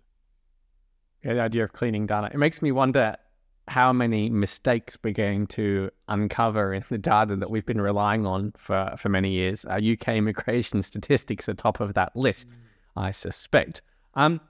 Yeah, 1.25 1.35
the 1.35 1.41
idea 1.41 1.65
of 1.65 1.73
cleaning 1.73 2.07
data. 2.07 2.31
It 2.33 2.39
makes 2.39 2.63
me 2.63 2.71
wonder 2.71 3.17
how 3.67 3.93
many 3.93 4.31
mistakes 4.31 4.97
we're 5.03 5.13
going 5.13 5.49
to 5.49 5.91
uncover 6.07 6.73
in 6.73 6.85
the 6.89 6.99
data 6.99 7.35
that 7.35 7.51
we've 7.51 7.67
been 7.67 7.81
relying 7.81 8.27
on 8.27 8.53
for, 8.57 8.95
for 8.97 9.09
many 9.09 9.33
years. 9.33 9.65
UK 9.67 10.11
immigration 10.11 10.83
statistics 10.91 11.49
are 11.49 11.55
top 11.55 11.81
of 11.81 11.95
that 11.95 12.15
list, 12.17 12.49
mm. 12.49 12.53
I 12.99 13.13
suspect. 13.13 13.83
Um, 14.15 14.41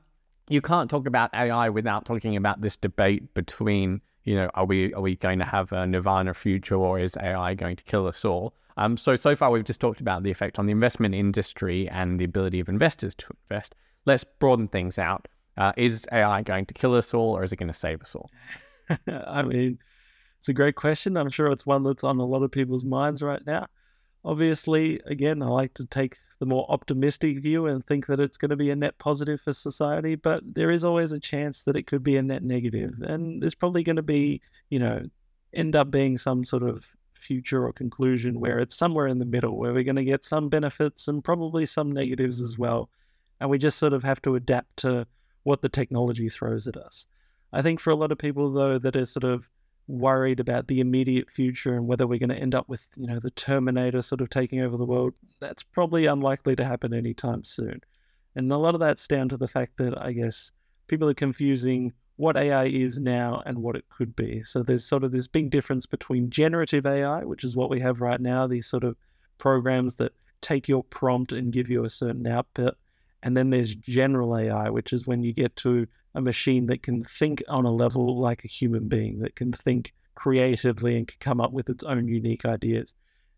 you 0.49 0.63
can't 0.63 0.89
talk 0.89 1.07
about 1.07 1.31
AI 1.35 1.69
without 1.69 2.07
talking 2.07 2.37
about 2.37 2.63
this 2.63 2.77
debate 2.77 3.35
between, 3.35 4.01
you 4.25 4.35
know, 4.35 4.51
are 4.55 4.65
we 4.65 4.95
are 4.95 5.03
we 5.03 5.17
going 5.17 5.39
to 5.39 5.45
have 5.45 5.71
a 5.73 5.87
nirvana 5.87 6.33
future 6.33 6.77
or 6.77 6.99
is 6.99 7.17
AI 7.21 7.55
going 7.55 7.77
to 7.77 7.85
kill 7.85 8.07
us 8.07 8.25
all? 8.25 8.55
Um, 8.79 8.97
so 8.97 9.15
so 9.17 9.37
far 9.37 9.51
we've 9.51 9.65
just 9.65 9.81
talked 9.81 10.01
about 10.01 10.23
the 10.23 10.31
effect 10.31 10.59
on 10.59 10.67
the 10.67 10.73
investment 10.73 11.15
industry 11.15 11.89
and 11.91 12.19
the 12.19 12.25
ability 12.25 12.61
of 12.61 12.69
investors 12.69 13.15
to 13.17 13.27
invest. 13.45 13.75
Let's 14.07 14.25
broaden 14.25 14.69
things 14.69 14.99
out. 14.99 15.29
Uh, 15.59 15.73
is 15.77 16.07
AI 16.13 16.43
going 16.43 16.65
to 16.67 16.75
kill 16.75 16.95
us 16.95 17.13
all, 17.13 17.37
or 17.37 17.43
is 17.45 17.53
it 17.53 17.57
going 17.57 17.69
to 17.69 17.75
save 17.75 18.01
us 18.01 18.15
all? 18.15 18.31
I 19.09 19.43
mean, 19.43 19.79
it's 20.39 20.49
a 20.49 20.55
great 20.55 20.77
question. 20.77 21.17
I'm 21.17 21.31
sure 21.31 21.51
it's 21.51 21.67
one 21.67 21.83
that's 21.83 22.05
on 22.05 22.19
a 22.19 22.25
lot 22.25 22.45
of 22.45 22.53
people's 22.53 22.85
minds 22.85 23.23
right 23.23 23.45
now. 23.45 23.67
Obviously, 24.25 25.01
again, 25.05 25.43
I 25.43 25.47
like 25.47 25.75
to 25.75 25.85
take 25.85 26.19
the 26.39 26.47
more 26.47 26.67
optimistic 26.69 27.41
view 27.43 27.67
and 27.67 27.85
think 27.85 28.07
that 28.07 28.21
it's 28.21 28.37
going 28.37 28.51
to 28.51 28.57
be 28.57 28.71
a 28.71 28.77
net 28.77 28.97
positive 28.99 29.41
for 29.41 29.53
society, 29.53 30.15
but 30.15 30.43
there 30.45 30.71
is 30.71 30.85
always 30.85 31.13
a 31.13 31.19
chance 31.19 31.65
that 31.65 31.77
it 31.77 31.87
could 31.87 32.03
be 32.03 32.17
a 32.17 32.23
net 32.23 32.45
negative. 32.45 32.95
And 33.03 33.43
there's 33.43 33.55
probably 33.55 33.83
going 33.83 33.97
to 33.97 34.03
be, 34.03 34.41
you 34.71 34.79
know, 34.79 35.03
end 35.53 35.75
up 35.75 35.91
being 35.91 36.17
some 36.17 36.45
sort 36.45 36.63
of 36.63 36.95
future 37.15 37.67
or 37.67 37.73
conclusion 37.73 38.39
where 38.39 38.61
it's 38.61 38.77
somewhere 38.77 39.09
in 39.09 39.19
the 39.19 39.25
middle, 39.25 39.57
where 39.57 39.73
we're 39.73 39.83
going 39.83 39.97
to 39.97 40.05
get 40.05 40.23
some 40.23 40.49
benefits 40.49 41.09
and 41.09 41.25
probably 41.25 41.67
some 41.67 41.91
negatives 41.91 42.41
as 42.41 42.57
well. 42.57 42.89
And 43.41 43.51
we 43.51 43.59
just 43.59 43.79
sort 43.79 43.93
of 43.93 44.05
have 44.05 44.23
to 44.23 44.37
adapt 44.37 44.79
to 44.79 45.07
what 45.43 45.63
the 45.63 45.69
technology 45.69 46.29
throws 46.29 46.69
at 46.69 46.77
us. 46.77 47.09
I 47.53 47.63
think 47.63 47.81
for 47.81 47.91
a 47.91 47.97
lot 47.97 48.13
of 48.13 48.19
people, 48.19 48.53
though, 48.53 48.79
that 48.79 48.97
are 48.97 49.07
sort 49.07 49.25
of 49.25 49.51
worried 49.89 50.39
about 50.39 50.69
the 50.69 50.81
immediate 50.81 51.31
future 51.31 51.75
and 51.75 51.89
whether 51.89 52.07
we're 52.07 52.19
going 52.19 52.29
to 52.29 52.37
end 52.37 52.55
up 52.55 52.69
with, 52.69 52.87
you 52.97 53.07
know, 53.07 53.19
the 53.19 53.31
Terminator 53.31 54.03
sort 54.03 54.21
of 54.21 54.31
taking 54.31 54.61
over 54.61 54.77
the 54.77 54.85
world, 54.85 55.15
that's 55.41 55.63
probably 55.63 56.07
unlikely 56.07 56.55
to 56.57 56.65
happen 56.65 56.95
anytime 56.95 57.43
soon. 57.43 57.81
And 58.37 58.53
a 58.53 58.59
lot 58.59 58.75
of 58.75 58.81
that's 58.81 59.09
down 59.09 59.29
to 59.31 59.37
the 59.37 59.49
fact 59.49 59.79
that 59.79 60.01
I 60.01 60.13
guess 60.13 60.53
people 60.87 61.09
are 61.09 61.15
confusing 61.15 61.93
what 62.17 62.37
AI 62.37 62.67
is 62.67 62.99
now 63.01 63.43
and 63.47 63.59
what 63.59 63.77
it 63.77 63.89
could 63.89 64.15
be. 64.15 64.43
So 64.43 64.63
there's 64.63 64.85
sort 64.85 65.05
of 65.05 65.13
this 65.13 65.29
big 65.29 65.51
difference 65.51 65.87
between 65.87 66.31
generative 66.31 66.85
AI, 66.85 67.25
which 67.25 67.45
is 67.45 67.57
what 67.57 67.71
we 67.71 67.81
have 67.81 68.01
right 68.01 68.21
now, 68.21 68.47
these 68.47 68.67
sort 68.67 68.85
of 68.85 68.97
programs 69.39 69.97
that 69.97 70.13
take 70.41 70.69
your 70.69 70.85
prompt 70.85 71.33
and 71.33 71.53
give 71.53 71.71
you 71.71 71.85
a 71.85 71.91
certain 71.91 72.27
output. 72.27 72.77
And 73.23 73.37
then 73.37 73.51
there's 73.51 73.75
general 73.75 74.37
AI, 74.37 74.69
which 74.69 74.93
is 74.93 75.07
when 75.07 75.23
you 75.23 75.33
get 75.33 75.57
to 75.57 75.87
a 76.19 76.21
machine 76.21 76.67
that 76.67 76.83
can 76.83 77.05
think 77.05 77.45
on 77.49 77.65
a 77.65 77.71
level 77.71 78.19
like 78.19 78.45
a 78.45 78.49
human 78.49 78.89
being, 78.89 79.21
that 79.21 79.37
can 79.37 79.53
think 79.53 79.95
creatively 80.17 80.97
and 80.97 81.07
can 81.07 81.17
come 81.21 81.41
up 81.41 81.53
with 81.53 81.71
its 81.71 81.85
own 81.85 82.09
unique 82.09 82.45
ideas. 82.45 82.93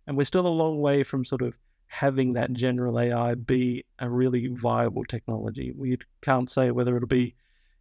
And 0.07 0.17
we're 0.17 0.25
still 0.25 0.47
a 0.47 0.49
long 0.49 0.81
way 0.81 1.03
from 1.03 1.27
sort 1.27 1.43
of 1.43 1.59
having 1.89 2.33
that 2.33 2.55
general 2.55 2.99
AI 2.99 3.35
be 3.35 3.85
a 3.99 4.09
really 4.09 4.47
viable 4.47 5.05
technology. 5.05 5.73
We 5.77 5.99
can't 6.23 6.51
say 6.51 6.71
whether 6.71 6.97
it'll 6.97 7.07
be, 7.07 7.35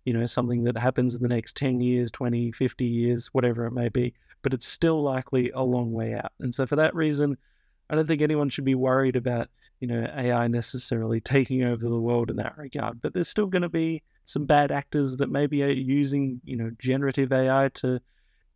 you 0.04 0.12
know, 0.12 0.26
something 0.26 0.66
that 0.66 0.78
happens 0.78 1.16
in 1.16 1.22
the 1.22 1.30
next 1.30 1.56
10 1.56 1.80
years, 1.80 2.12
20, 2.12 2.52
50 2.52 2.86
years, 2.86 3.28
whatever 3.28 3.66
it 3.68 3.72
may 3.72 3.88
be, 3.88 4.14
but 4.42 4.54
it's 4.54 4.68
still 4.68 5.02
likely 5.02 5.50
a 5.52 5.64
long 5.64 5.94
way 5.94 6.14
out. 6.14 6.34
And 6.42 6.54
so 6.54 6.66
for 6.66 6.76
that 6.76 6.94
reason, 6.94 7.38
I 7.90 7.96
don't 7.96 8.06
think 8.06 8.22
anyone 8.22 8.50
should 8.50 8.66
be 8.66 8.76
worried 8.76 9.16
about, 9.16 9.48
you 9.80 9.88
know, 9.88 10.06
AI 10.14 10.48
necessarily 10.50 11.22
taking 11.22 11.64
over 11.64 11.88
the 11.88 12.02
world 12.02 12.30
in 12.30 12.36
that 12.36 12.58
regard. 12.58 13.02
But 13.02 13.14
there's 13.14 13.30
still 13.30 13.48
going 13.48 13.62
to 13.62 13.70
be 13.70 14.04
some 14.30 14.46
bad 14.46 14.72
actors 14.72 15.18
that 15.18 15.32
maybe 15.32 15.64
are 15.64 15.72
using, 15.72 16.40
you 16.44 16.56
know, 16.56 16.70
generative 16.78 17.34
AI 17.34 17.68
to 17.74 18.00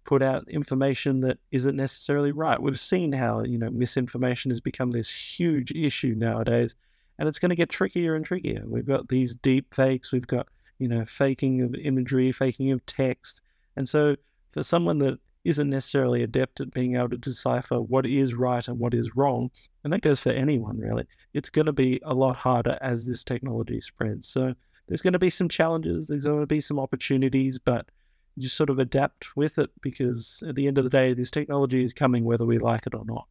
put 0.05 0.21
out 0.21 0.47
information 0.47 1.21
that 1.21 1.39
isn't 1.49 1.75
necessarily 1.75 2.31
right. 2.31 2.61
We've 2.61 2.79
seen 2.79 3.11
how, 3.11 3.41
you 3.41 3.57
know, 3.57 3.71
misinformation 3.71 4.51
has 4.51 4.61
become 4.61 4.91
this 4.91 5.09
huge 5.09 5.71
issue 5.71 6.13
nowadays, 6.15 6.75
and 7.17 7.27
it's 7.27 7.39
going 7.39 7.49
to 7.49 7.55
get 7.55 7.69
trickier 7.69 8.13
and 8.13 8.23
trickier. 8.23 8.61
We've 8.67 8.85
got 8.85 9.07
these 9.07 9.33
deep 9.33 9.73
fakes, 9.73 10.11
we've 10.11 10.27
got, 10.27 10.47
you 10.77 10.87
know, 10.87 11.05
faking 11.05 11.63
of 11.63 11.73
imagery, 11.73 12.31
faking 12.31 12.69
of 12.69 12.85
text. 12.85 13.41
And 13.75 13.89
so 13.89 14.15
for 14.51 14.61
someone 14.61 14.99
that 14.99 15.17
isn't 15.43 15.71
necessarily 15.71 16.21
adept 16.21 16.61
at 16.61 16.69
being 16.69 16.97
able 16.97 17.09
to 17.09 17.17
decipher 17.17 17.81
what 17.81 18.05
is 18.05 18.35
right 18.35 18.67
and 18.67 18.77
what 18.77 18.93
is 18.93 19.15
wrong, 19.15 19.49
and 19.83 19.91
that 19.91 20.01
goes 20.01 20.21
for 20.21 20.29
anyone 20.29 20.77
really, 20.77 21.07
it's 21.33 21.49
going 21.49 21.65
to 21.65 21.73
be 21.73 21.99
a 22.03 22.13
lot 22.13 22.35
harder 22.35 22.77
as 22.79 23.07
this 23.07 23.23
technology 23.23 23.81
spreads. 23.81 24.27
So 24.27 24.53
there's 24.87 25.01
going 25.01 25.13
to 25.13 25.19
be 25.19 25.29
some 25.29 25.49
challenges, 25.49 26.07
there's 26.07 26.25
going 26.25 26.41
to 26.41 26.47
be 26.47 26.61
some 26.61 26.79
opportunities, 26.79 27.57
but 27.59 27.87
you 28.35 28.49
sort 28.49 28.69
of 28.69 28.79
adapt 28.79 29.35
with 29.35 29.57
it 29.57 29.69
because 29.81 30.43
at 30.47 30.55
the 30.55 30.67
end 30.67 30.77
of 30.77 30.83
the 30.83 30.89
day, 30.89 31.13
this 31.13 31.31
technology 31.31 31.83
is 31.83 31.93
coming 31.93 32.25
whether 32.25 32.45
we 32.45 32.57
like 32.57 32.87
it 32.87 32.95
or 32.95 33.05
not. 33.05 33.27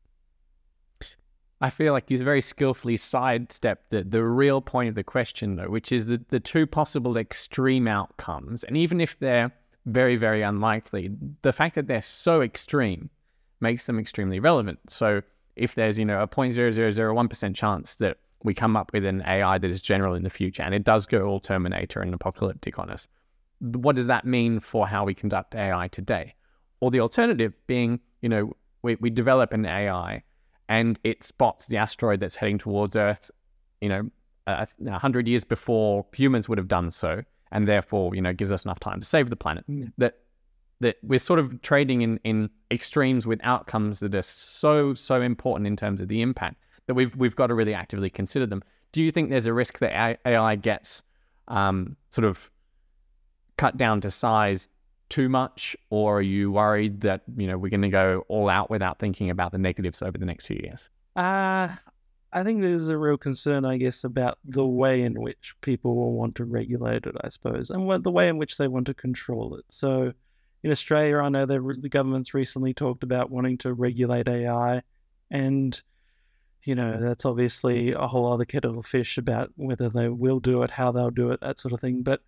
I 1.61 1.71
feel 1.71 1.93
like 1.93 2.09
he's 2.09 2.23
very 2.23 2.41
skillfully 2.41 2.97
sidestepped 2.97 3.91
the, 3.91 4.03
the 4.03 4.25
real 4.25 4.61
point 4.61 4.89
of 4.89 4.97
the 4.97 5.05
question, 5.05 5.55
though, 5.55 5.71
which 5.71 5.93
is 5.93 6.07
the, 6.07 6.21
the 6.29 6.41
two 6.41 6.67
possible 6.67 7.17
extreme 7.17 7.87
outcomes. 7.87 8.65
And 8.65 8.77
even 8.77 9.01
if 9.01 9.19
they're 9.21 9.53
very, 9.87 10.17
very 10.17 10.43
unlikely, 10.43 11.11
the 11.43 11.53
fact 11.53 11.77
that 11.77 11.87
they're 11.87 12.03
so 12.03 12.43
extreme 12.43 13.11
makes 13.61 13.87
them 13.87 13.99
extremely 14.01 14.41
relevant. 14.41 14.81
So 14.89 15.23
if 15.55 15.77
there's, 15.77 15.99
you 15.99 16.05
know, 16.05 16.21
a 16.23 16.27
0.0001% 16.27 17.55
chance 17.55 17.95
that 17.97 18.19
we 18.45 18.55
come 18.55 18.77
up 18.77 18.93
with 18.93 19.05
an 19.05 19.23
AI 19.27 19.59
that 19.59 19.71
is 19.71 19.83
general 19.83 20.15
in 20.15 20.23
the 20.23 20.31
future 20.31 20.63
and 20.63 20.75
it 20.75 20.85
does 20.85 21.07
go 21.07 21.27
all 21.27 21.41
Terminator 21.41 22.01
and 22.01 22.13
apocalyptic 22.15 22.79
on 22.79 22.91
us, 22.91 23.07
what 23.61 23.97
does 23.97 24.07
that 24.09 24.25
mean 24.25 24.61
for 24.61 24.87
how 24.87 25.05
we 25.05 25.15
conduct 25.15 25.55
AI 25.55 25.89
today? 25.89 26.35
Or 26.81 26.91
the 26.91 27.01
alternative 27.01 27.55
being, 27.67 28.01
you 28.21 28.29
know, 28.29 28.53
we, 28.83 28.97
we 28.97 29.11
develop 29.11 29.53
an 29.53 29.65
AI 29.65 30.23
and 30.69 30.99
it 31.05 31.23
spots 31.23 31.69
the 31.69 31.77
asteroid 31.77 32.21
that's 32.21 32.35
heading 32.35 32.59
towards 32.59 32.97
Earth, 32.97 33.31
you 33.81 33.89
know, 33.89 34.11
a, 34.47 34.67
a 34.87 34.99
hundred 34.99 35.29
years 35.29 35.45
before 35.45 36.07
humans 36.13 36.49
would 36.49 36.59
have 36.59 36.69
done 36.69 36.91
so, 36.91 37.23
and 37.53 37.69
therefore, 37.69 38.15
you 38.15 38.23
know, 38.23 38.33
gives 38.33 38.53
us 38.53 38.65
enough 38.65 38.81
time 38.81 38.99
to 38.99 39.07
save 39.07 39.31
the 39.31 39.37
planet. 39.37 39.65
Mm. 39.69 39.93
That 39.99 40.19
that 40.81 40.97
we're 41.03 41.19
sort 41.19 41.39
of 41.39 41.63
trading 41.63 42.03
in, 42.03 42.19
in 42.25 42.51
extremes 42.73 43.25
with 43.25 43.39
outcomes 43.45 44.01
that 44.01 44.15
are 44.15 44.23
so 44.23 44.95
so 44.95 45.21
important 45.21 45.67
in 45.67 45.77
terms 45.77 46.01
of 46.01 46.09
the 46.09 46.23
impact 46.23 46.57
that 46.87 46.95
we've 46.95 47.15
we've 47.17 47.37
got 47.37 47.49
to 47.49 47.55
really 47.55 47.75
actively 47.75 48.11
consider 48.11 48.47
them. 48.47 48.63
Do 48.93 49.03
you 49.03 49.11
think 49.11 49.31
there's 49.31 49.47
a 49.47 49.53
risk 49.53 49.79
that 49.79 50.21
AI 50.27 50.57
gets 50.57 51.03
um, 51.49 51.97
sort 52.11 52.25
of 52.25 52.51
cut 53.57 53.77
down 53.77 54.01
to 54.03 54.11
size 54.11 54.69
too 55.09 55.29
much, 55.29 55.77
or 55.91 56.19
are 56.19 56.23
you 56.23 56.51
worried 56.51 57.03
that 57.03 57.23
you 57.37 57.47
know 57.47 57.59
we're 57.59 57.71
going 57.71 57.83
to 57.83 57.89
go 57.89 58.25
all 58.29 58.49
out 58.49 58.71
without 58.71 58.99
thinking 58.99 59.31
about 59.31 59.53
the 59.53 59.59
negatives 59.59 60.03
over 60.03 60.19
the 60.19 60.27
next 60.27 60.47
few 60.47 60.61
years? 60.63 60.89
Uh, 61.17 61.69
I 62.33 62.43
think 62.45 62.63
there's 62.63 62.89
a 62.89 62.97
real 62.97 63.19
concern, 63.19 63.67
I 63.67 63.77
guess, 63.77 64.05
about 64.05 64.39
the 64.45 64.67
way 64.67 65.03
in 65.03 65.21
which 65.21 65.55
people 65.61 65.95
will 65.95 66.13
want 66.13 66.35
to 66.37 66.47
regulate 66.47 67.05
it, 67.05 67.15
I 67.23 67.29
suppose, 67.29 67.71
and 67.71 67.87
what, 67.87 68.03
the 68.03 68.11
way 68.11 68.29
in 68.29 68.39
which 68.39 68.57
they 68.57 68.69
want 68.69 68.87
to 68.87 68.95
control 68.95 69.57
it. 69.57 69.67
So, 69.69 70.15
in 70.63 70.71
Australia, 70.71 71.19
I 71.19 71.29
know 71.29 71.45
the 71.45 71.89
government's 71.91 72.33
recently 72.33 72.73
talked 72.73 73.03
about 73.03 73.31
wanting 73.31 73.59
to 73.59 73.75
regulate 73.75 74.29
AI, 74.29 74.83
and 75.31 75.83
you 76.65 76.75
know 76.75 76.99
that's 77.01 77.25
obviously 77.25 77.93
a 77.93 78.07
whole 78.07 78.33
other 78.33 78.45
kettle 78.45 78.79
of 78.79 78.87
fish 78.87 79.19
about 79.19 79.51
whether 79.57 79.89
they 79.89 80.09
will 80.09 80.41
do 80.41 80.63
it, 80.63 80.71
how 80.71 80.93
they'll 80.93 81.11
do 81.11 81.31
it, 81.31 81.41
that 81.41 81.59
sort 81.59 81.73
of 81.73 81.81
thing. 81.81 82.03
But 82.03 82.21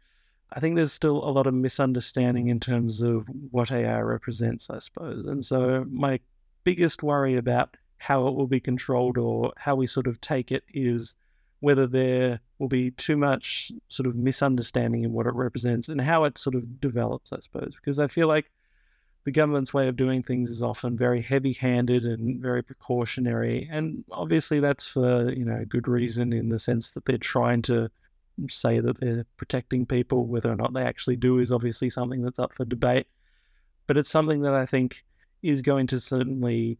I 0.53 0.61
think 0.61 0.77
there's 0.77 0.93
still 0.93 1.17
a 1.25 1.31
lot 1.31 1.47
of 1.47 1.55
misunderstanding 1.55 2.49
in 2.49 2.61
terms 2.61 3.01
of 3.03 3.27
what 3.51 3.73
AI 3.73 4.01
represents, 4.01 4.71
I 4.71 4.79
suppose. 4.79 5.27
And 5.27 5.45
so 5.45 5.85
my 5.91 6.21
biggest 6.63 7.03
worry 7.03 7.37
about 7.37 7.77
how 7.99 8.27
it 8.29 8.35
will 8.35 8.47
be 8.47 8.61
controlled 8.61 9.19
or 9.19 9.53
how 9.57 9.75
we 9.75 9.87
sort 9.87 10.07
of 10.07 10.21
take 10.21 10.53
it 10.53 10.65
is 10.73 11.17
whether 11.61 11.87
there 11.87 12.41
will 12.59 12.69
be 12.69 12.91
too 12.93 13.17
much 13.17 13.73
sort 13.89 14.07
of 14.07 14.15
misunderstanding 14.15 15.03
in 15.03 15.13
what 15.13 15.27
it 15.27 15.35
represents 15.35 15.89
and 15.89 16.01
how 16.01 16.25
it 16.25 16.37
sort 16.39 16.55
of 16.55 16.81
develops, 16.81 17.33
I 17.33 17.41
suppose. 17.41 17.75
Because 17.75 17.99
I 17.99 18.07
feel 18.07 18.29
like 18.29 18.51
the 19.25 19.33
government's 19.33 19.75
way 19.75 19.89
of 19.89 19.97
doing 19.97 20.23
things 20.23 20.51
is 20.51 20.63
often 20.63 20.97
very 20.97 21.21
heavy-handed 21.21 22.05
and 22.05 22.41
very 22.41 22.63
precautionary, 22.63 23.69
and 23.73 24.05
obviously 24.11 24.61
that's 24.61 24.89
for 24.93 25.31
you 25.33 25.45
know 25.45 25.65
good 25.69 25.89
reason 25.89 26.33
in 26.33 26.49
the 26.49 26.59
sense 26.59 26.93
that 26.93 27.05
they're 27.05 27.19
trying 27.19 27.63
to 27.63 27.91
say 28.49 28.81
that 28.81 28.99
they're 29.01 29.25
protecting 29.37 29.87
people. 29.87 30.27
Whether 30.27 30.51
or 30.51 30.57
not 30.57 30.75
they 30.75 30.83
actually 30.83 31.17
do 31.17 31.39
is 31.39 31.53
obviously 31.53 31.91
something 31.91 32.23
that's 32.23 32.39
up 32.39 32.53
for 32.53 32.65
debate. 32.65 33.07
But 33.87 33.97
it's 33.97 34.11
something 34.11 34.43
that 34.43 34.55
I 34.55 34.67
think 34.67 35.05
is 35.43 35.63
going 35.63 35.87
to 35.89 36.01
certainly 36.01 36.79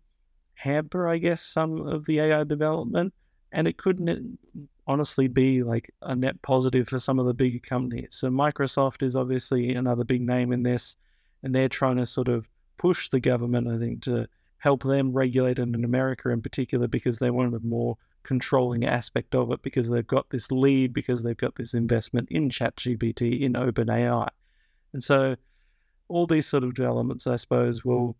hamper, 0.55 1.07
I 1.09 1.19
guess, 1.19 1.43
some 1.43 1.87
of 1.87 2.07
the 2.07 2.21
AI 2.21 2.45
development. 2.45 3.13
And 3.53 3.69
it 3.69 3.77
couldn't 3.77 4.39
honestly 4.87 5.29
be 5.29 5.63
like 5.63 5.93
a 6.03 6.17
net 6.17 6.41
positive 6.43 6.89
for 6.89 6.99
some 6.99 7.19
of 7.19 7.27
the 7.27 7.35
bigger 7.35 7.61
companies. 7.61 8.09
So 8.11 8.29
Microsoft 8.29 9.03
is 9.03 9.17
obviously 9.17 9.75
another 9.75 10.05
big 10.05 10.23
name 10.23 10.53
in 10.53 10.63
this, 10.63 10.97
and 11.45 11.55
they're 11.55 11.69
trying 11.69 11.99
to 11.99 12.07
sort 12.07 12.27
of 12.27 12.49
push 12.79 13.11
the 13.11 13.21
government, 13.21 13.69
I 13.69 13.79
think, 13.79 14.03
to 14.03 14.27
help 14.59 14.83
them 14.83 15.13
regulate 15.13 15.59
it 15.59 15.69
in 15.69 15.85
America 15.85 16.31
in 16.31 16.41
particular 16.41 16.89
because 16.89 17.19
they 17.19 17.31
want 17.31 17.55
a 17.55 17.61
more 17.61 17.99
controlling 18.23 18.87
aspect 18.87 19.35
of 19.35 19.53
it 19.53 19.61
because 19.61 19.91
they've 19.91 20.07
got 20.07 20.31
this 20.31 20.51
lead, 20.51 20.95
because 20.95 21.23
they've 21.23 21.37
got 21.37 21.55
this 21.55 21.75
investment 21.75 22.31
in 22.31 22.49
ChatGPT, 22.49 23.43
in 23.43 23.53
OpenAI. 23.53 24.29
And 24.95 25.05
so 25.05 25.37
all 26.09 26.27
these 26.27 26.47
sort 26.47 26.65
of 26.65 26.75
developments, 26.75 27.27
I 27.27 27.37
suppose, 27.37 27.85
will 27.85 28.17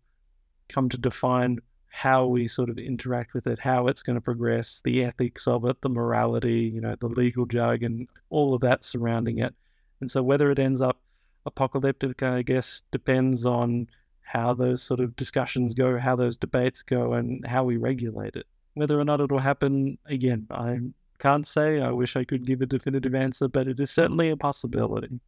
come 0.69 0.87
to 0.89 0.97
define 0.97 1.59
how 1.89 2.27
we 2.27 2.47
sort 2.47 2.69
of 2.69 2.77
interact 2.77 3.33
with 3.33 3.47
it, 3.47 3.57
how 3.57 3.87
it's 3.87 4.03
going 4.03 4.15
to 4.15 4.21
progress, 4.21 4.81
the 4.83 5.03
ethics 5.03 5.47
of 5.47 5.65
it, 5.65 5.81
the 5.81 5.89
morality, 5.89 6.71
you 6.73 6.81
know, 6.81 6.95
the 6.99 7.07
legal 7.07 7.45
jargon, 7.47 8.07
all 8.29 8.53
of 8.53 8.61
that 8.61 8.83
surrounding 8.83 9.39
it. 9.39 9.55
And 9.99 10.11
so 10.11 10.21
whether 10.21 10.51
it 10.51 10.59
ends 10.59 10.81
up 10.81 10.99
apocalyptic, 11.45 12.23
I 12.23 12.41
guess, 12.41 12.83
depends 12.91 13.45
on 13.45 13.87
how 14.21 14.53
those 14.53 14.81
sort 14.81 14.99
of 14.99 15.15
discussions 15.15 15.73
go, 15.73 15.97
how 15.99 16.15
those 16.15 16.37
debates 16.37 16.81
go, 16.81 17.13
and 17.13 17.45
how 17.45 17.63
we 17.63 17.77
regulate 17.77 18.35
it. 18.35 18.47
Whether 18.73 18.99
or 18.99 19.05
not 19.05 19.21
it 19.21 19.31
will 19.31 19.39
happen 19.39 19.97
again, 20.07 20.47
I 20.51 20.79
can't 21.19 21.47
say. 21.47 21.81
I 21.81 21.91
wish 21.91 22.15
I 22.15 22.23
could 22.25 22.45
give 22.45 22.61
a 22.61 22.65
definitive 22.65 23.15
answer, 23.15 23.47
but 23.47 23.67
it 23.67 23.79
is 23.79 23.91
certainly 23.91 24.29
a 24.29 24.37
possibility. 24.37 25.19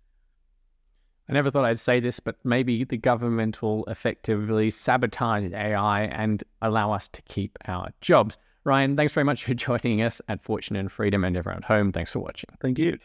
I 1.30 1.34
never 1.34 1.52
thought 1.52 1.66
I'd 1.66 1.80
say 1.80 2.00
this, 2.00 2.20
but 2.20 2.38
maybe 2.44 2.84
the 2.84 2.98
government 2.98 3.62
will 3.62 3.86
effectively 3.86 4.72
sabotage 4.72 5.52
AI 5.52 6.04
and 6.04 6.44
allow 6.62 6.92
us 6.92 7.08
to 7.10 7.22
keep 7.24 7.58
our 7.68 7.90
jobs. 8.02 8.38
Ryan, 8.64 8.96
thanks 8.96 9.14
very 9.14 9.26
much 9.26 9.44
for 9.44 9.54
joining 9.68 10.02
us 10.02 10.22
at 10.28 10.42
Fortune 10.42 10.76
and 10.76 10.92
Freedom 10.92 11.24
and 11.24 11.36
everyone 11.36 11.64
at 11.64 11.68
home. 11.68 11.92
Thanks 11.92 12.12
for 12.12 12.20
watching. 12.20 12.50
Thank 12.62 12.80
you. 12.80 12.98